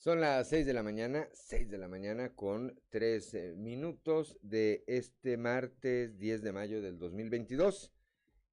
[0.00, 4.82] Son las 6 de la mañana, 6 de la mañana con 3 eh, minutos de
[4.86, 7.92] este martes 10 de mayo del 2022.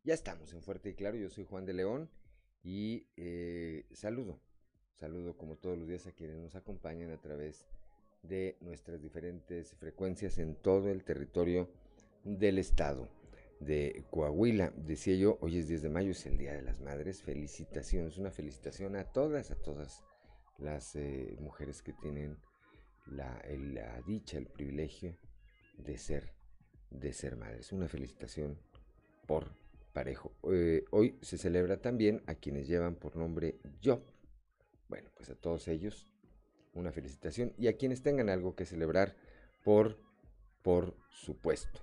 [0.03, 2.09] Ya estamos en Fuerte y Claro, yo soy Juan de León
[2.63, 4.41] y eh, saludo,
[4.95, 7.65] saludo como todos los días a quienes nos acompañan a través
[8.23, 11.69] de nuestras diferentes frecuencias en todo el territorio
[12.25, 13.07] del estado
[13.61, 14.73] de Coahuila.
[14.75, 17.21] Decía yo, hoy es 10 de mayo, es el Día de las Madres.
[17.21, 20.03] Felicitaciones, una felicitación a todas, a todas
[20.57, 22.37] las eh, mujeres que tienen
[23.05, 25.15] la, la, dicha, el privilegio
[25.77, 26.33] de ser,
[26.89, 27.71] de ser madres.
[27.71, 28.57] Una felicitación
[29.25, 29.51] por
[29.93, 30.33] parejo.
[30.51, 34.03] Eh, hoy se celebra también a quienes llevan por nombre Yo.
[34.89, 36.07] Bueno, pues a todos ellos
[36.73, 39.15] una felicitación y a quienes tengan algo que celebrar
[39.63, 39.97] por,
[40.61, 41.81] por supuesto.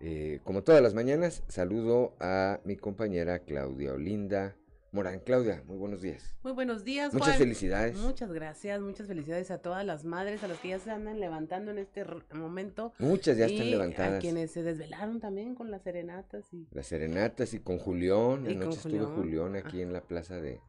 [0.00, 4.56] Eh, como todas las mañanas, saludo a mi compañera Claudia Olinda
[4.92, 5.20] Morán.
[5.20, 6.34] Claudia, muy buenos días.
[6.42, 7.96] Muy buenos días, Muchas felicidades.
[7.96, 11.70] Muchas gracias, muchas felicidades a todas las madres, a las que ya se andan levantando
[11.70, 12.04] en este
[12.34, 12.92] momento.
[12.98, 14.16] Muchas ya están levantadas.
[14.16, 16.52] A quienes se desvelaron también con las serenatas.
[16.52, 18.46] y Las serenatas y con Julián.
[18.46, 20.60] Anoche estuvo Julián aquí en la Plaza de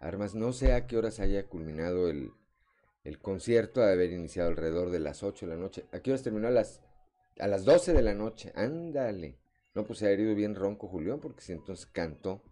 [0.00, 0.34] Armas.
[0.34, 2.30] No sé a qué horas haya culminado el,
[3.04, 5.86] el concierto, de haber iniciado alrededor de las 8 de la noche.
[5.92, 6.46] ¿A qué horas terminó?
[6.46, 6.82] A las,
[7.38, 8.52] a las 12 de la noche.
[8.54, 9.38] Ándale.
[9.74, 12.42] No, pues se ha herido bien ronco Julián, porque si entonces cantó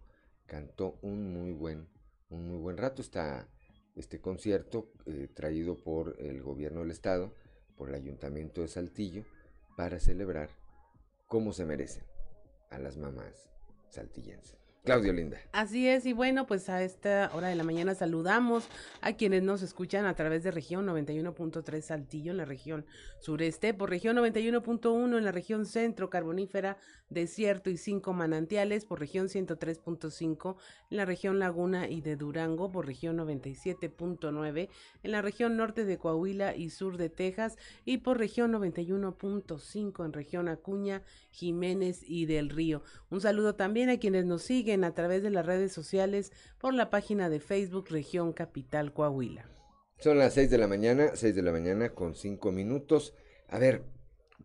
[0.51, 1.87] cantó un muy buen,
[2.29, 3.01] un muy buen rato.
[3.01, 3.47] Está
[3.95, 7.33] este concierto eh, traído por el gobierno del estado,
[7.77, 9.23] por el ayuntamiento de Saltillo,
[9.77, 10.49] para celebrar
[11.27, 12.03] como se merecen
[12.69, 13.49] a las mamás
[13.91, 14.60] saltillenses.
[14.83, 15.37] Claudio Linda.
[15.51, 18.67] Así es, y bueno, pues a esta hora de la mañana saludamos
[19.01, 22.87] a quienes nos escuchan a través de región 91.3 Saltillo en la región
[23.19, 26.77] sureste, por región 91.1 en la región centro carbonífera,
[27.09, 30.55] desierto y cinco manantiales, por región 103.5
[30.89, 34.69] en la región Laguna y de Durango, por región 97.9
[35.03, 37.55] en la región norte de Coahuila y sur de Texas,
[37.85, 42.81] y por región 91.5 en región Acuña, Jiménez y del Río.
[43.11, 46.89] Un saludo también a quienes nos siguen a través de las redes sociales por la
[46.89, 49.49] página de Facebook Región Capital Coahuila.
[49.99, 53.13] Son las 6 de la mañana, 6 de la mañana con 5 minutos.
[53.49, 53.83] A ver,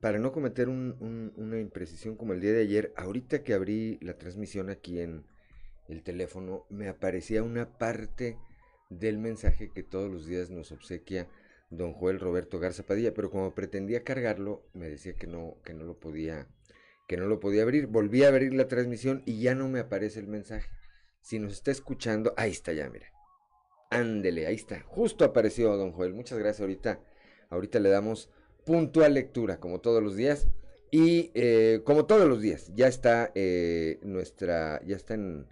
[0.01, 4.69] para no cometer una imprecisión como el día de ayer, ahorita que abrí la transmisión
[4.69, 5.25] aquí en
[5.89, 8.37] el teléfono, me aparecía una parte
[8.91, 11.29] del mensaje que todos los días nos obsequia
[11.71, 15.85] don Joel Roberto Garza Padilla, pero como pretendía cargarlo, me decía que no, que no
[15.85, 16.47] lo podía
[17.07, 17.87] que no lo podía abrir.
[17.87, 20.69] Volví a abrir la transmisión y ya no me aparece el mensaje.
[21.21, 23.07] Si nos está escuchando, ahí está ya, mira.
[23.91, 24.81] Ándele, ahí está.
[24.83, 26.15] Justo apareció don Joel.
[26.15, 26.61] Muchas gracias.
[26.61, 27.01] Ahorita,
[27.51, 28.31] ahorita le damos
[28.65, 30.49] puntual lectura, como todos los días.
[30.91, 35.49] Y eh, como todos los días, ya está eh, nuestra, ya está en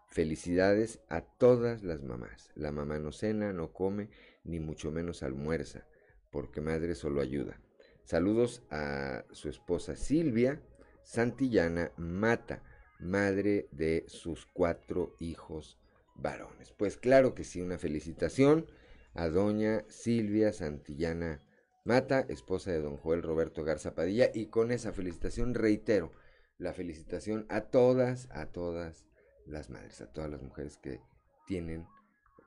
[0.08, 2.50] Felicidades a todas las mamás.
[2.54, 4.10] La mamá no cena, no come,
[4.42, 5.86] ni mucho menos almuerza,
[6.30, 7.60] porque madre solo ayuda.
[8.04, 10.60] Saludos a su esposa Silvia
[11.04, 12.62] Santillana Mata,
[12.98, 15.78] madre de sus cuatro hijos
[16.14, 16.72] varones.
[16.72, 18.66] Pues claro que sí, una felicitación
[19.14, 21.42] a doña Silvia Santillana
[21.86, 26.12] Mata, esposa de don Joel Roberto Garza Padilla, y con esa felicitación reitero
[26.56, 29.04] la felicitación a todas, a todas
[29.44, 31.02] las madres, a todas las mujeres que
[31.46, 31.86] tienen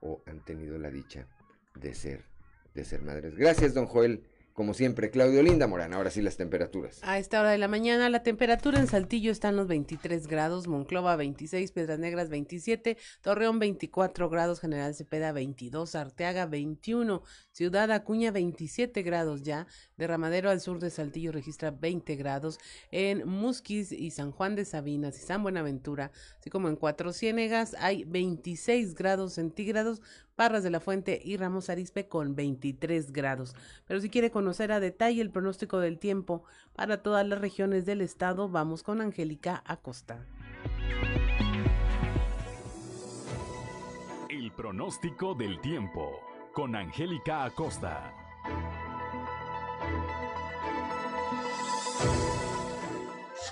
[0.02, 1.28] o han tenido la dicha
[1.76, 2.26] de ser,
[2.74, 3.36] de ser madres.
[3.36, 5.94] Gracias, don Joel, como siempre, Claudio Linda Morán.
[5.94, 7.00] Ahora sí las temperaturas.
[7.04, 10.68] A esta hora de la mañana la temperatura en Saltillo está en los 23 grados,
[10.68, 17.22] Monclova 26, Piedras Negras 27, Torreón 24 grados, General Cepeda 22, Arteaga 21,
[17.52, 22.58] Ciudad Acuña 27 grados ya, Derramadero al sur de Saltillo registra 20 grados,
[22.90, 27.76] en Musquis y San Juan de Sabinas y San Buenaventura, así como en Cuatro Ciénegas
[27.78, 30.02] hay 26 grados centígrados,
[30.38, 33.56] Parras de la Fuente y Ramos Arispe con 23 grados.
[33.88, 36.44] Pero si quiere conocer a detalle el pronóstico del tiempo
[36.76, 40.24] para todas las regiones del estado, vamos con Angélica Acosta.
[44.30, 46.20] El pronóstico del tiempo
[46.54, 48.14] con Angélica Acosta.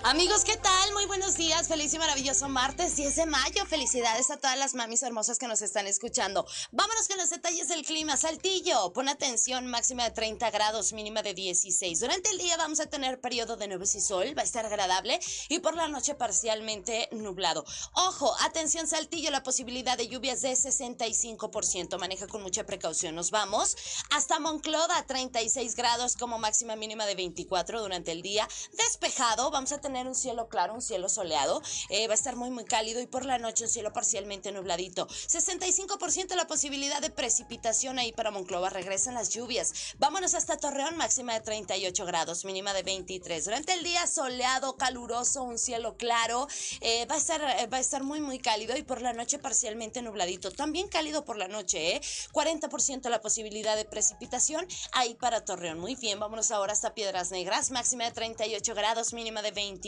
[0.07, 0.93] Amigos, ¿qué tal?
[0.93, 1.67] Muy buenos días.
[1.67, 3.65] Feliz y maravilloso martes 10 de mayo.
[3.65, 6.45] Felicidades a todas las mamis hermosas que nos están escuchando.
[6.71, 8.15] Vámonos con los detalles del clima.
[8.15, 12.01] Saltillo, pon atención, máxima de 30 grados, mínima de 16.
[12.01, 15.19] Durante el día vamos a tener periodo de nubes y sol, va a estar agradable
[15.49, 17.65] y por la noche parcialmente nublado.
[17.93, 21.97] Ojo, atención Saltillo, la posibilidad de lluvias de 65%.
[21.97, 23.15] Maneja con mucha precaución.
[23.15, 23.75] Nos vamos
[24.11, 28.47] hasta Monclova, 36 grados como máxima mínima de 24 durante el día.
[28.73, 31.61] Despejado, vamos a tener un cielo claro, un cielo soleado.
[31.89, 35.07] Eh, va a estar muy, muy cálido y por la noche un cielo parcialmente nubladito.
[35.07, 38.69] 65% la posibilidad de precipitación ahí para Monclova.
[38.69, 39.95] Regresan las lluvias.
[39.97, 43.45] Vámonos hasta Torreón, máxima de 38 grados, mínima de 23.
[43.45, 46.47] Durante el día soleado, caluroso, un cielo claro.
[46.81, 49.39] Eh, va, a estar, eh, va a estar muy, muy cálido y por la noche
[49.39, 50.51] parcialmente nubladito.
[50.51, 52.01] También cálido por la noche, ¿eh?
[52.33, 55.79] 40% la posibilidad de precipitación ahí para Torreón.
[55.79, 59.84] Muy bien, vámonos ahora hasta Piedras Negras, máxima de 38 grados, mínima de 20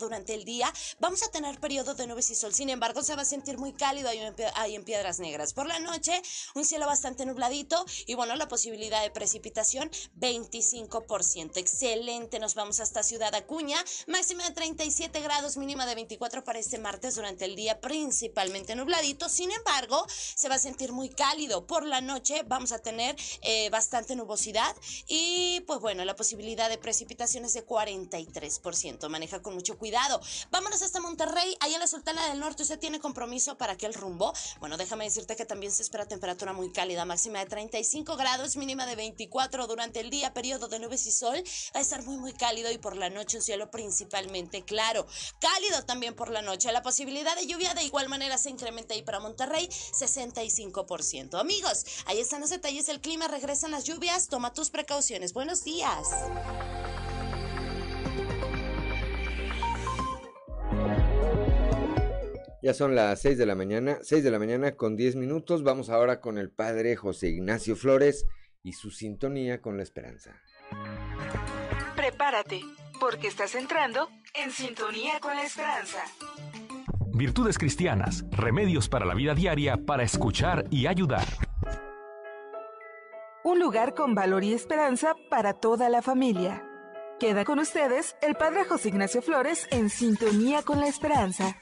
[0.00, 0.72] durante el día.
[0.98, 2.54] Vamos a tener periodo de nubes y sol.
[2.54, 5.52] Sin embargo, se va a sentir muy cálido ahí en, Piedras Negras.
[5.52, 6.20] Por la noche,
[6.54, 11.56] un cielo bastante nubladito y bueno, la posibilidad de precipitación 25%.
[11.56, 12.38] Excelente.
[12.38, 13.82] Nos vamos hasta Ciudad Acuña.
[14.06, 19.28] Máxima de 37 grados, mínima de 24 para este martes durante el día, principalmente nubladito.
[19.28, 21.66] Sin embargo, se va a sentir muy cálido.
[21.66, 24.74] Por la noche vamos a tener eh, bastante nubosidad
[25.06, 29.08] y pues bueno, la posibilidad de precipitación es de 43%.
[29.08, 30.20] Maneja con mucho cuidado.
[30.50, 32.62] Vámonos hasta Monterrey, ahí en la Sultana del Norte.
[32.62, 34.32] ¿Usted tiene compromiso para aquel rumbo?
[34.60, 38.86] Bueno, déjame decirte que también se espera temperatura muy cálida, máxima de 35 grados, mínima
[38.86, 41.42] de 24 durante el día, periodo de nubes y sol.
[41.74, 45.06] Va a estar muy, muy cálido y por la noche un cielo principalmente claro.
[45.40, 46.72] Cálido también por la noche.
[46.72, 51.38] La posibilidad de lluvia de igual manera se incrementa ahí para Monterrey, 65%.
[51.38, 53.28] Amigos, ahí están los detalles del clima.
[53.28, 54.28] Regresan las lluvias.
[54.28, 55.32] Toma tus precauciones.
[55.32, 56.08] Buenos días.
[62.64, 65.62] Ya son las 6 de la mañana, 6 de la mañana con 10 minutos.
[65.62, 68.24] Vamos ahora con el padre José Ignacio Flores
[68.62, 70.40] y su sintonía con la esperanza.
[71.94, 72.62] Prepárate,
[72.98, 75.98] porque estás entrando en sintonía con la esperanza.
[77.12, 81.26] Virtudes cristianas, remedios para la vida diaria para escuchar y ayudar.
[83.44, 86.66] Un lugar con valor y esperanza para toda la familia.
[87.20, 91.58] Queda con ustedes el Padre José Ignacio Flores en sintonía con la esperanza.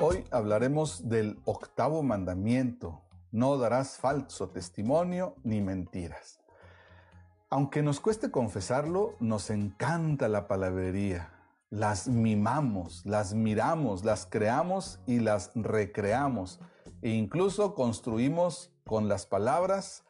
[0.00, 3.02] Hoy hablaremos del octavo mandamiento.
[3.32, 6.38] No darás falso testimonio ni mentiras.
[7.50, 11.32] Aunque nos cueste confesarlo, nos encanta la palabrería.
[11.70, 16.60] Las mimamos, las miramos, las creamos y las recreamos.
[17.02, 20.04] E incluso construimos con las palabras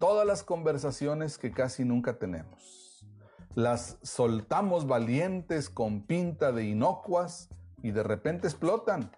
[0.00, 3.06] todas las conversaciones que casi nunca tenemos.
[3.54, 7.48] Las soltamos valientes con pinta de inocuas
[7.84, 9.12] y de repente explotan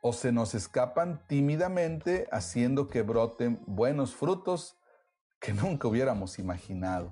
[0.00, 4.76] o se nos escapan tímidamente haciendo que broten buenos frutos
[5.40, 7.10] que nunca hubiéramos imaginado.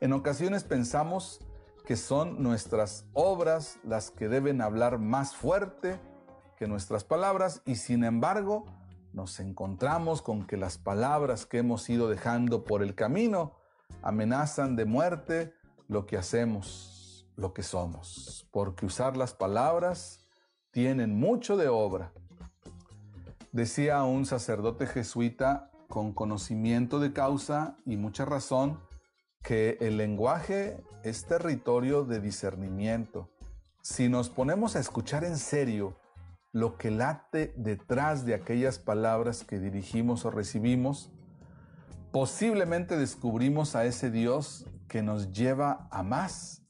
[0.00, 1.40] En ocasiones pensamos
[1.86, 6.00] que son nuestras obras las que deben hablar más fuerte
[6.58, 8.64] que nuestras palabras y sin embargo
[9.12, 13.54] nos encontramos con que las palabras que hemos ido dejando por el camino
[14.02, 15.54] amenazan de muerte
[15.88, 20.25] lo que hacemos, lo que somos, porque usar las palabras
[20.76, 22.12] tienen mucho de obra.
[23.50, 28.78] Decía un sacerdote jesuita con conocimiento de causa y mucha razón
[29.42, 33.30] que el lenguaje es territorio de discernimiento.
[33.80, 35.96] Si nos ponemos a escuchar en serio
[36.52, 41.10] lo que late detrás de aquellas palabras que dirigimos o recibimos,
[42.12, 46.60] posiblemente descubrimos a ese Dios que nos lleva a más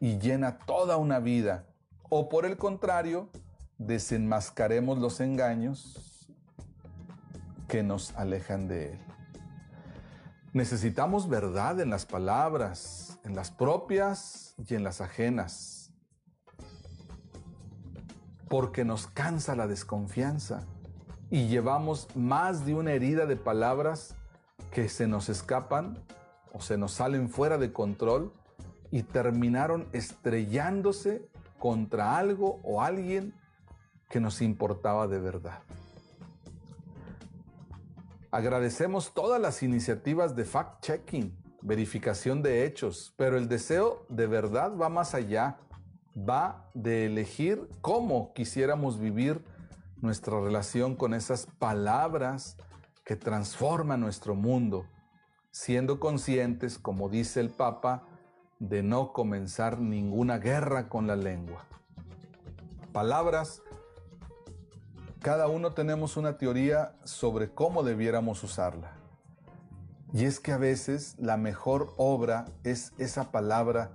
[0.00, 1.66] y llena toda una vida.
[2.08, 3.28] O por el contrario,
[3.78, 6.28] desenmascaremos los engaños
[7.68, 8.98] que nos alejan de Él.
[10.52, 15.92] Necesitamos verdad en las palabras, en las propias y en las ajenas,
[18.48, 20.64] porque nos cansa la desconfianza
[21.30, 24.14] y llevamos más de una herida de palabras
[24.70, 25.98] que se nos escapan
[26.52, 28.32] o se nos salen fuera de control
[28.92, 33.34] y terminaron estrellándose contra algo o alguien
[34.10, 35.60] que nos importaba de verdad.
[38.30, 41.32] Agradecemos todas las iniciativas de fact-checking,
[41.62, 45.58] verificación de hechos, pero el deseo de verdad va más allá,
[46.16, 49.44] va de elegir cómo quisiéramos vivir
[50.00, 52.56] nuestra relación con esas palabras
[53.04, 54.86] que transforman nuestro mundo,
[55.50, 58.02] siendo conscientes, como dice el Papa,
[58.68, 61.64] de no comenzar ninguna guerra con la lengua.
[62.92, 63.62] Palabras
[65.24, 68.92] cada uno tenemos una teoría sobre cómo debiéramos usarla.
[70.12, 73.92] Y es que a veces la mejor obra es esa palabra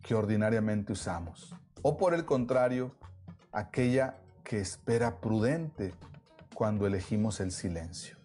[0.00, 1.56] que ordinariamente usamos.
[1.82, 2.94] O por el contrario,
[3.50, 5.92] aquella que espera prudente
[6.54, 8.16] cuando elegimos el silencio.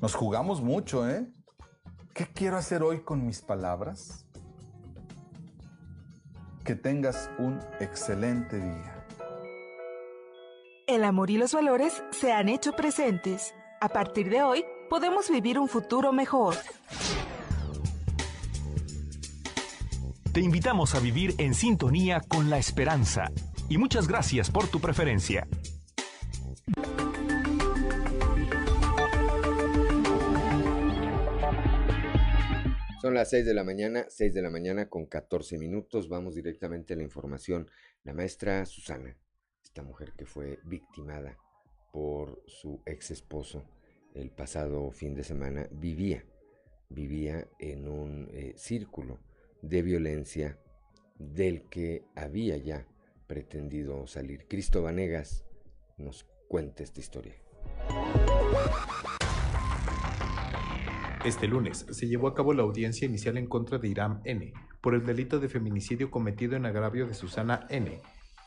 [0.00, 1.30] Nos jugamos mucho, ¿eh?
[2.14, 4.21] ¿Qué quiero hacer hoy con mis palabras?
[6.64, 9.04] Que tengas un excelente día.
[10.86, 13.52] El amor y los valores se han hecho presentes.
[13.80, 16.54] A partir de hoy, podemos vivir un futuro mejor.
[20.32, 23.32] Te invitamos a vivir en sintonía con la esperanza.
[23.68, 25.48] Y muchas gracias por tu preferencia.
[33.02, 36.08] Son las 6 de la mañana, 6 de la mañana con 14 minutos.
[36.08, 37.68] Vamos directamente a la información.
[38.04, 39.18] La maestra Susana
[39.60, 41.36] esta mujer que fue victimada
[41.92, 43.64] por su ex esposo
[44.14, 46.24] el pasado fin de semana, vivía,
[46.90, 49.18] vivía en un eh, círculo
[49.62, 50.60] de violencia
[51.18, 52.86] del que había ya
[53.26, 54.46] pretendido salir.
[54.46, 55.44] Cristo Vanegas
[55.96, 57.34] nos cuenta esta historia.
[61.24, 64.52] Este lunes se llevó a cabo la audiencia inicial en contra de Iram N.
[64.80, 68.02] por el delito de feminicidio cometido en agravio de Susana N.,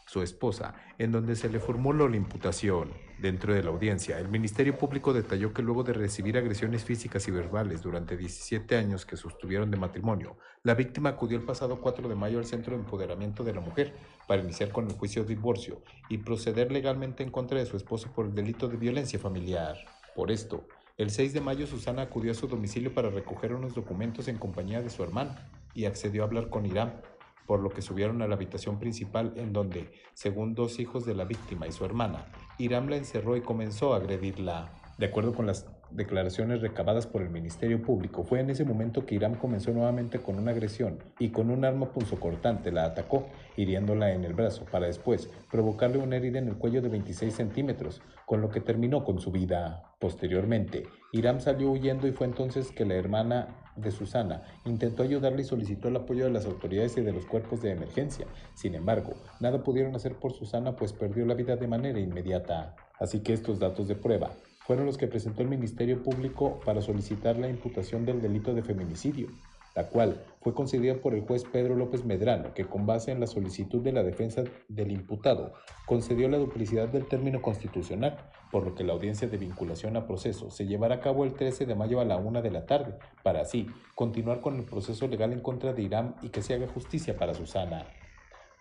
[0.08, 2.90] su esposa, en donde se le formuló la imputación.
[3.18, 7.32] Dentro de la audiencia, el Ministerio Público detalló que luego de recibir agresiones físicas y
[7.32, 12.16] verbales durante 17 años que sostuvieron de matrimonio, la víctima acudió el pasado 4 de
[12.16, 13.94] mayo al Centro de Empoderamiento de la Mujer
[14.28, 18.12] para iniciar con el juicio de divorcio y proceder legalmente en contra de su esposo
[18.14, 19.78] por el delito de violencia familiar.
[20.14, 20.68] Por esto,
[20.98, 24.82] el 6 de mayo Susana acudió a su domicilio para recoger unos documentos en compañía
[24.82, 25.36] de su hermano
[25.74, 27.02] y accedió a hablar con Irán,
[27.46, 31.26] por lo que subieron a la habitación principal en donde, según dos hijos de la
[31.26, 34.72] víctima y su hermana, Iram la encerró y comenzó a agredirla.
[34.98, 39.16] De acuerdo con las declaraciones recabadas por el Ministerio Público, fue en ese momento que
[39.16, 44.24] Iram comenzó nuevamente con una agresión y con un arma punzocortante la atacó, hiriéndola en
[44.24, 48.50] el brazo, para después provocarle una herida en el cuello de 26 centímetros, con lo
[48.50, 49.95] que terminó con su vida.
[50.06, 50.84] Posteriormente,
[51.14, 55.88] Iram salió huyendo y fue entonces que la hermana de Susana intentó ayudarle y solicitó
[55.88, 58.28] el apoyo de las autoridades y de los cuerpos de emergencia.
[58.54, 62.76] Sin embargo, nada pudieron hacer por Susana pues perdió la vida de manera inmediata.
[63.00, 67.40] Así que estos datos de prueba fueron los que presentó el Ministerio Público para solicitar
[67.40, 69.30] la imputación del delito de feminicidio
[69.76, 73.28] la cual fue concedida por el juez Pedro López Medrano, que con base en la
[73.28, 75.54] solicitud de la defensa del imputado
[75.86, 78.18] concedió la duplicidad del término constitucional,
[78.52, 81.66] por lo que la audiencia de vinculación a proceso se llevará a cabo el 13
[81.66, 85.34] de mayo a la una de la tarde, para así continuar con el proceso legal
[85.34, 87.86] en contra de Irán y que se haga justicia para Susana.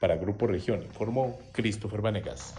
[0.01, 2.55] Para Grupo Región informó Christopher Vanegas.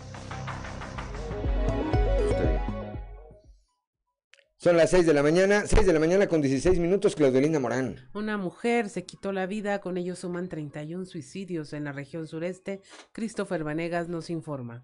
[4.66, 7.98] Son las 6 de la mañana, 6 de la mañana con 16 minutos, Claudelina Morán.
[8.16, 12.82] Una mujer se quitó la vida, con ello suman 31 suicidios en la región sureste.
[13.12, 14.84] Christopher Vanegas nos informa.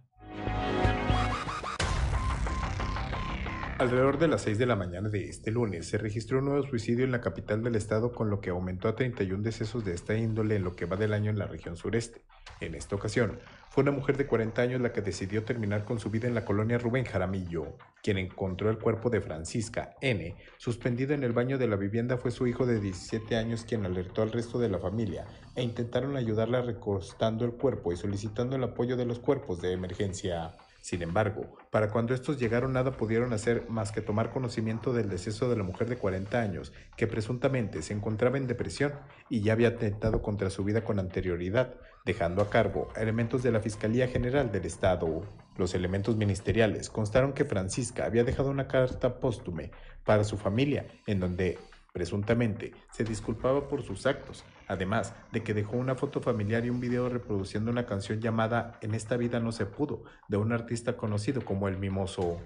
[3.80, 7.04] Alrededor de las 6 de la mañana de este lunes se registró un nuevo suicidio
[7.04, 10.58] en la capital del estado con lo que aumentó a 31 decesos de esta índole
[10.58, 12.22] en lo que va del año en la región sureste.
[12.60, 13.40] En esta ocasión,
[13.72, 16.44] fue una mujer de 40 años la que decidió terminar con su vida en la
[16.44, 17.78] colonia Rubén Jaramillo.
[18.04, 20.36] Quien encontró el cuerpo de Francisca N.
[20.58, 24.24] suspendido en el baño de la vivienda fue su hijo de 17 años quien alertó
[24.24, 25.26] al resto de la familia
[25.56, 30.54] e intentaron ayudarla recostando el cuerpo y solicitando el apoyo de los cuerpos de emergencia.
[30.82, 35.48] Sin embargo, para cuando estos llegaron nada pudieron hacer más que tomar conocimiento del deceso
[35.48, 38.94] de la mujer de 40 años, que presuntamente se encontraba en depresión
[39.30, 41.76] y ya había atentado contra su vida con anterioridad,
[42.06, 45.24] dejando a cargo elementos de la Fiscalía General del Estado.
[45.58, 49.72] Los elementos ministeriales constaron que Francisca había dejado una carta póstume
[50.04, 51.60] para su familia, en donde
[51.94, 56.80] presuntamente se disculpaba por sus actos, además de que dejó una foto familiar y un
[56.80, 61.44] video reproduciendo una canción llamada En esta vida no se pudo, de un artista conocido
[61.44, 62.40] como El Mimoso.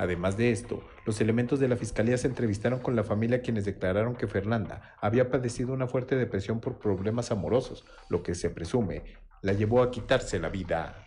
[0.00, 4.16] Además de esto, los elementos de la fiscalía se entrevistaron con la familia quienes declararon
[4.16, 9.02] que Fernanda había padecido una fuerte depresión por problemas amorosos, lo que se presume
[9.42, 11.06] la llevó a quitarse la vida.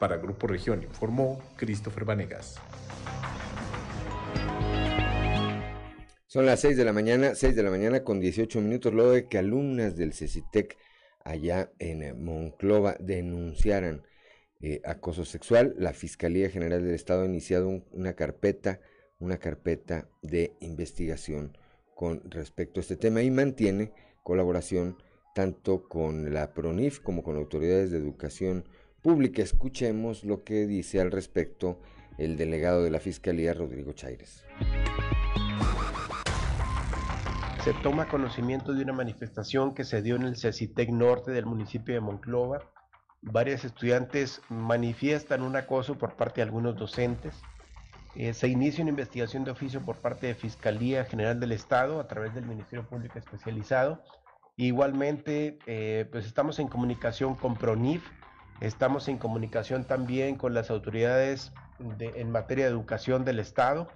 [0.00, 2.60] Para Grupo Región informó Christopher Vanegas.
[6.26, 9.28] Son las 6 de la mañana, 6 de la mañana con 18 minutos, luego de
[9.28, 10.76] que alumnas del CECITEC
[11.24, 14.02] allá en Monclova denunciaran
[14.62, 18.80] eh, acoso sexual, la Fiscalía General del Estado ha iniciado una carpeta,
[19.18, 21.58] una carpeta de investigación
[21.94, 23.92] con respecto a este tema y mantiene
[24.22, 24.96] colaboración
[25.34, 28.64] tanto con la PRONIF como con autoridades de educación
[29.02, 29.42] pública.
[29.42, 31.80] Escuchemos lo que dice al respecto
[32.18, 34.44] el delegado de la Fiscalía, Rodrigo Chaires
[37.64, 41.94] se toma conocimiento de una manifestación que se dio en el CECITEC Norte del municipio
[41.94, 42.58] de Monclova.
[43.22, 47.40] Varias estudiantes manifiestan un acoso por parte de algunos docentes.
[48.16, 52.08] Eh, se inicia una investigación de oficio por parte de Fiscalía General del Estado a
[52.08, 54.02] través del Ministerio Público Especializado.
[54.56, 58.04] Igualmente, eh, pues estamos en comunicación con PRONIF,
[58.60, 61.52] estamos en comunicación también con las autoridades
[62.00, 63.88] en materia de educación del Estado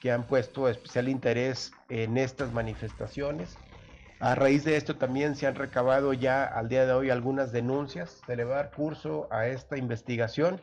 [0.00, 3.56] que han puesto especial interés en estas manifestaciones.
[4.22, 8.20] A raíz de esto también se han recabado ya al día de hoy algunas denuncias.
[8.28, 10.60] A dar curso a esta investigación.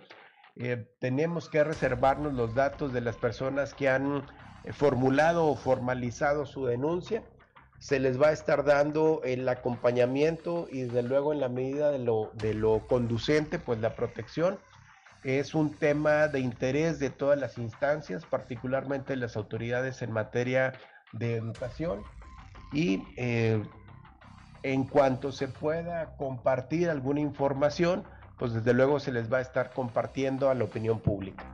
[0.56, 4.24] Eh, tenemos que reservarnos los datos de las personas que han
[4.64, 7.22] eh, formulado o formalizado su denuncia.
[7.80, 12.00] Se les va a estar dando el acompañamiento y desde luego en la medida de
[12.00, 14.58] lo, de lo conducente, pues la protección
[15.26, 20.72] es un tema de interés de todas las instancias, particularmente las autoridades en materia
[21.12, 22.06] de educación.
[22.72, 23.64] Y eh,
[24.64, 28.04] en cuanto se pueda compartir alguna información,
[28.38, 31.46] pues desde luego se les va a estar compartiendo a la opinión pública.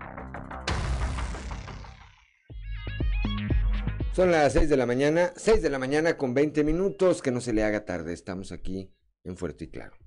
[4.13, 7.41] Son las 6 de la mañana, 6 de la mañana con 20 minutos, que no
[7.41, 8.89] se le haga tarde, estamos aquí
[9.25, 9.97] en Fuerte y Claro.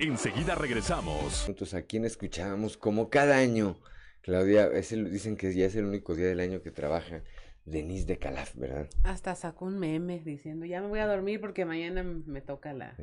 [0.00, 1.48] Enseguida regresamos.
[1.48, 2.76] Entonces, ¿a quién escuchábamos?
[2.76, 3.76] Como cada año,
[4.22, 7.22] Claudia, dicen que ya es el único día del año que trabaja
[7.64, 8.88] Denise de Calaf, ¿verdad?
[9.02, 12.96] Hasta sacó un meme diciendo, ya me voy a dormir porque mañana me toca la,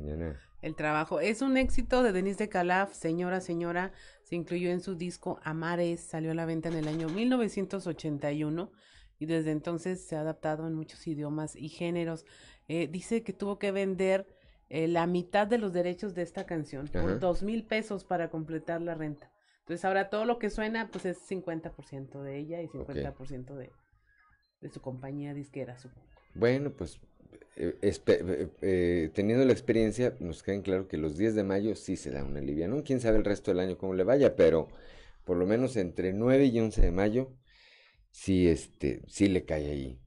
[0.62, 1.20] el trabajo.
[1.20, 6.00] Es un éxito de Denise de Calaf, señora, señora, se incluyó en su disco Amares,
[6.00, 8.72] salió a la venta en el año 1981
[9.18, 12.24] y desde entonces se ha adaptado en muchos idiomas y géneros.
[12.68, 14.26] Eh, dice que tuvo que vender
[14.68, 18.82] eh, la mitad de los derechos de esta canción por dos mil pesos para completar
[18.82, 19.30] la renta.
[19.60, 23.70] Entonces ahora todo lo que suena pues es 50% de ella y 50% de,
[24.60, 26.06] de su compañía disquera, supongo.
[26.34, 27.00] Bueno, pues
[27.56, 27.78] eh,
[28.60, 32.22] eh, teniendo la experiencia, nos queda claro que los 10 de mayo sí se da
[32.22, 32.84] una ¿no?
[32.84, 34.68] Quién sabe el resto del año cómo le vaya, pero
[35.24, 37.32] por lo menos entre 9 y 11 de mayo
[38.10, 40.00] sí, este, sí le cae ahí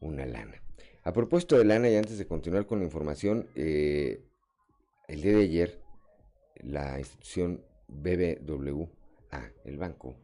[0.00, 0.62] una lana.
[1.04, 4.22] A propósito de lana, y antes de continuar con la información, eh,
[5.08, 5.82] el día de ayer,
[6.60, 10.14] la institución BBWA, el banco,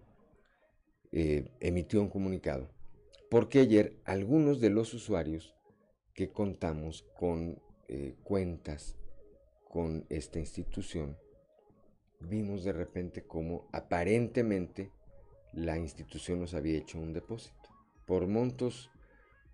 [1.10, 2.70] eh, emitió un comunicado,
[3.28, 5.56] porque ayer algunos de los usuarios
[6.14, 8.96] que contamos con eh, cuentas
[9.68, 11.18] con esta institución,
[12.20, 14.92] vimos de repente como aparentemente
[15.52, 17.68] la institución nos había hecho un depósito
[18.06, 18.92] por montos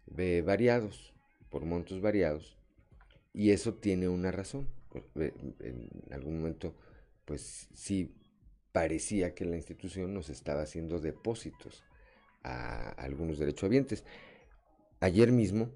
[0.06, 1.13] variados
[1.54, 2.56] por montos variados
[3.32, 4.66] y eso tiene una razón.
[5.14, 6.74] En algún momento,
[7.24, 8.12] pues sí
[8.72, 11.84] parecía que la institución nos estaba haciendo depósitos
[12.42, 14.02] a algunos derechohabientes.
[14.98, 15.70] Ayer mismo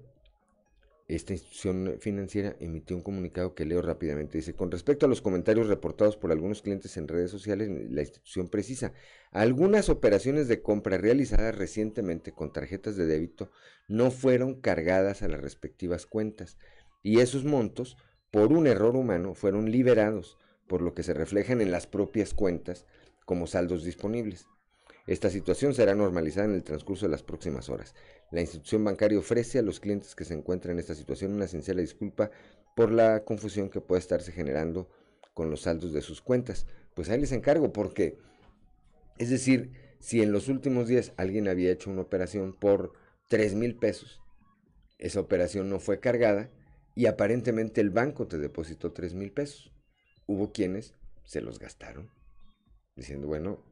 [1.09, 4.37] esta institución financiera emitió un comunicado que leo rápidamente.
[4.37, 8.47] Dice, con respecto a los comentarios reportados por algunos clientes en redes sociales, la institución
[8.47, 8.93] precisa,
[9.31, 13.49] algunas operaciones de compra realizadas recientemente con tarjetas de débito
[13.87, 16.57] no fueron cargadas a las respectivas cuentas
[17.01, 17.97] y esos montos,
[18.29, 22.85] por un error humano, fueron liberados, por lo que se reflejan en las propias cuentas
[23.25, 24.45] como saldos disponibles.
[25.07, 27.95] Esta situación será normalizada en el transcurso de las próximas horas.
[28.31, 31.81] La institución bancaria ofrece a los clientes que se encuentran en esta situación una sincera
[31.81, 32.29] disculpa
[32.75, 34.89] por la confusión que puede estarse generando
[35.33, 36.67] con los saldos de sus cuentas.
[36.93, 38.17] Pues ahí les encargo porque,
[39.17, 42.93] es decir, si en los últimos días alguien había hecho una operación por
[43.29, 44.21] 3 mil pesos,
[44.97, 46.51] esa operación no fue cargada
[46.95, 49.73] y aparentemente el banco te depositó 3 mil pesos.
[50.27, 52.11] Hubo quienes se los gastaron,
[52.95, 53.63] diciendo, bueno,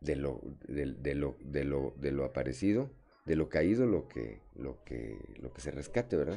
[0.00, 2.90] de lo, de, lo, de, lo, de lo aparecido,
[3.30, 6.36] de lo caído, lo que, lo, que, lo que se rescate, ¿verdad?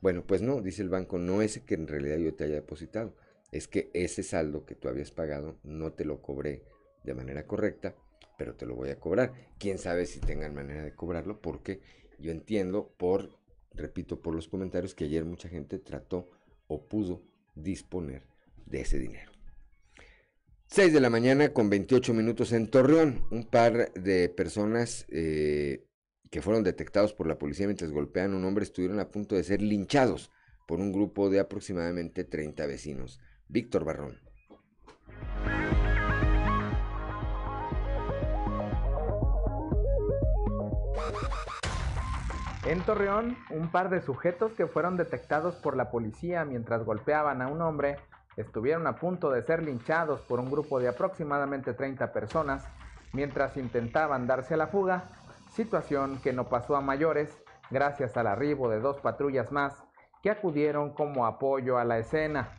[0.00, 3.14] Bueno, pues no, dice el banco, no es que en realidad yo te haya depositado,
[3.52, 6.64] es que ese saldo que tú habías pagado no te lo cobré
[7.04, 7.94] de manera correcta,
[8.38, 9.34] pero te lo voy a cobrar.
[9.58, 11.82] Quién sabe si tengan manera de cobrarlo, porque
[12.18, 13.38] yo entiendo por,
[13.74, 16.30] repito, por los comentarios que ayer mucha gente trató
[16.68, 17.20] o pudo
[17.54, 18.22] disponer
[18.64, 19.30] de ese dinero.
[20.68, 23.26] 6 de la mañana con 28 minutos en Torreón.
[23.30, 25.84] Un par de personas eh,
[26.30, 29.42] que fueron detectados por la policía mientras golpean a un hombre estuvieron a punto de
[29.42, 30.30] ser linchados
[30.66, 33.20] por un grupo de aproximadamente 30 vecinos.
[33.48, 34.20] Víctor Barrón.
[42.66, 47.48] En Torreón, un par de sujetos que fueron detectados por la policía mientras golpeaban a
[47.48, 47.96] un hombre
[48.36, 52.64] estuvieron a punto de ser linchados por un grupo de aproximadamente 30 personas
[53.12, 55.08] mientras intentaban darse a la fuga,
[55.50, 57.36] situación que no pasó a mayores
[57.70, 59.82] gracias al arribo de dos patrullas más
[60.22, 62.50] que acudieron como apoyo a la escena.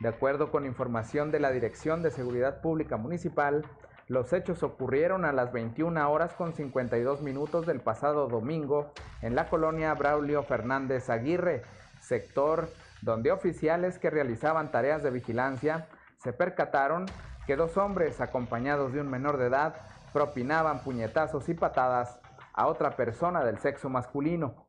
[0.00, 3.64] De acuerdo con información de la Dirección de Seguridad Pública Municipal,
[4.08, 9.48] los hechos ocurrieron a las 21 horas con 52 minutos del pasado domingo en la
[9.48, 11.62] colonia Braulio Fernández Aguirre,
[12.00, 12.68] sector
[13.02, 15.86] donde oficiales que realizaban tareas de vigilancia
[16.18, 17.06] se percataron
[17.46, 19.74] que dos hombres acompañados de un menor de edad
[20.12, 22.20] propinaban puñetazos y patadas
[22.52, 24.66] a otra persona del sexo masculino.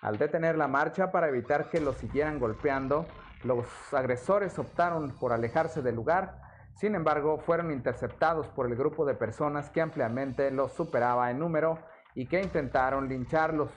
[0.00, 3.06] Al detener la marcha para evitar que los siguieran golpeando,
[3.44, 6.40] los agresores optaron por alejarse del lugar,
[6.74, 11.78] sin embargo fueron interceptados por el grupo de personas que ampliamente los superaba en número
[12.14, 13.70] y que intentaron lincharlos.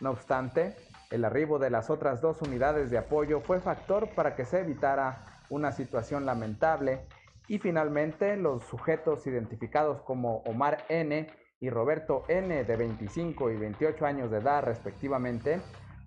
[0.00, 0.76] No obstante,
[1.10, 5.24] el arribo de las otras dos unidades de apoyo fue factor para que se evitara
[5.50, 7.06] una situación lamentable
[7.48, 11.26] y finalmente los sujetos identificados como Omar N
[11.60, 15.60] y Roberto N de 25 y 28 años de edad respectivamente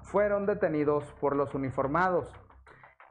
[0.03, 2.31] fueron detenidos por los uniformados.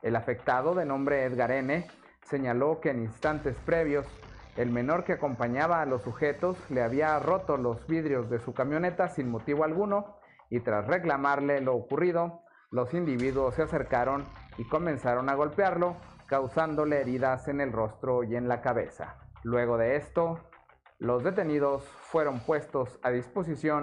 [0.02, 1.86] El afectado de nombre Edgar N
[2.22, 4.06] señaló que en instantes previos
[4.56, 9.08] el menor que acompañaba a los sujetos le había roto los vidrios de su camioneta
[9.08, 10.16] sin motivo alguno
[10.48, 14.24] y tras reclamarle lo ocurrido, los individuos se acercaron
[14.58, 15.96] y comenzaron a golpearlo,
[16.30, 19.16] causándole heridas en el rostro y en la cabeza.
[19.42, 20.38] Luego de esto,
[21.00, 23.82] los detenidos fueron puestos a disposición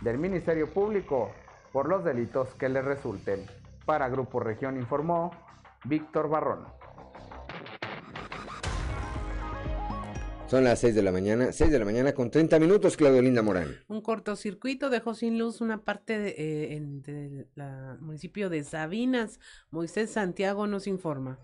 [0.00, 1.30] del Ministerio Público
[1.70, 3.44] por los delitos que les resulten.
[3.84, 5.32] Para Grupo Región informó
[5.84, 6.64] Víctor Barrón.
[10.52, 13.40] Son las 6 de la mañana, 6 de la mañana con 30 minutos, Claudio Linda
[13.40, 13.74] Morán.
[13.88, 19.40] Un cortocircuito dejó sin luz una parte del de, eh, municipio de Sabinas.
[19.70, 21.38] Moisés Santiago nos informa.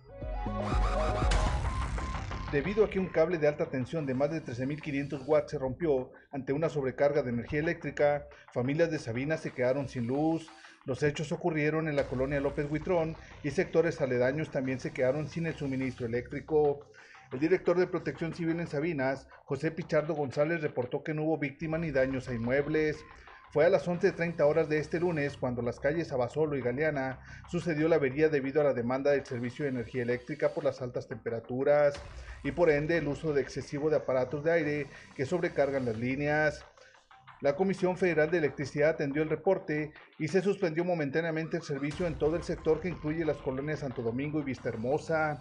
[2.53, 6.11] Debido a que un cable de alta tensión de más de 13.500 watts se rompió
[6.31, 10.51] ante una sobrecarga de energía eléctrica, familias de Sabinas se quedaron sin luz.
[10.85, 15.47] Los hechos ocurrieron en la colonia López Huitrón y sectores aledaños también se quedaron sin
[15.47, 16.81] el suministro eléctrico.
[17.31, 21.81] El director de Protección Civil en Sabinas, José Pichardo González, reportó que no hubo víctimas
[21.81, 23.05] ni daños a inmuebles.
[23.51, 27.19] Fue a las 11.30 horas de este lunes cuando las calles Abasolo y Galeana
[27.51, 31.07] sucedió la avería debido a la demanda del servicio de energía eléctrica por las altas
[31.07, 31.95] temperaturas
[32.45, 36.65] y por ende el uso de excesivo de aparatos de aire que sobrecargan las líneas.
[37.43, 42.19] La Comisión Federal de Electricidad atendió el reporte y se suspendió momentáneamente el servicio en
[42.19, 45.41] todo el sector que incluye las colonias Santo Domingo y Vista Hermosa.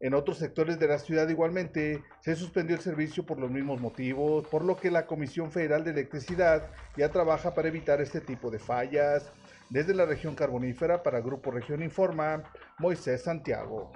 [0.00, 4.46] En otros sectores de la ciudad igualmente se suspendió el servicio por los mismos motivos,
[4.46, 8.60] por lo que la Comisión Federal de Electricidad ya trabaja para evitar este tipo de
[8.60, 9.32] fallas.
[9.70, 12.44] Desde la región carbonífera para Grupo Región Informa,
[12.78, 13.90] Moisés Santiago.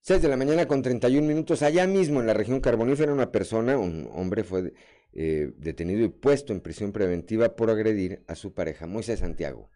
[0.00, 3.78] 6 de la mañana con 31 minutos, allá mismo en la región carbonífera, una persona,
[3.78, 4.74] un hombre fue
[5.12, 9.70] eh, detenido y puesto en prisión preventiva por agredir a su pareja, Moisés Santiago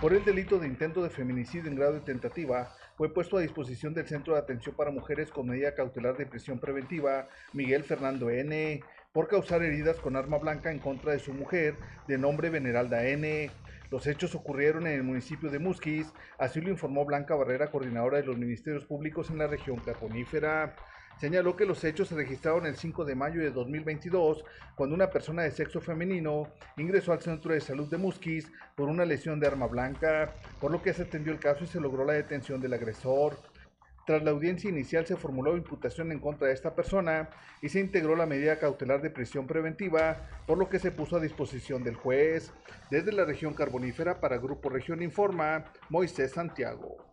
[0.00, 3.94] por el delito de intento de feminicidio en grado de tentativa, fue puesto a disposición
[3.94, 8.80] del Centro de Atención para Mujeres con medida cautelar de prisión preventiva Miguel Fernando N.
[9.12, 11.74] por causar heridas con arma blanca en contra de su mujer
[12.06, 13.50] de nombre Veneralda N.
[13.90, 16.06] Los hechos ocurrieron en el municipio de Musquis,
[16.38, 20.76] así lo informó Blanca Barrera, coordinadora de los ministerios públicos en la región carbonífera.
[21.20, 25.42] Señaló que los hechos se registraron el 5 de mayo de 2022, cuando una persona
[25.42, 29.66] de sexo femenino ingresó al centro de salud de Musquis por una lesión de arma
[29.66, 33.36] blanca, por lo que se atendió el caso y se logró la detención del agresor.
[34.08, 37.28] Tras la audiencia inicial se formuló imputación en contra de esta persona
[37.60, 41.20] y se integró la medida cautelar de prisión preventiva, por lo que se puso a
[41.20, 42.50] disposición del juez.
[42.90, 47.07] Desde la región carbonífera para Grupo Región Informa, Moisés Santiago.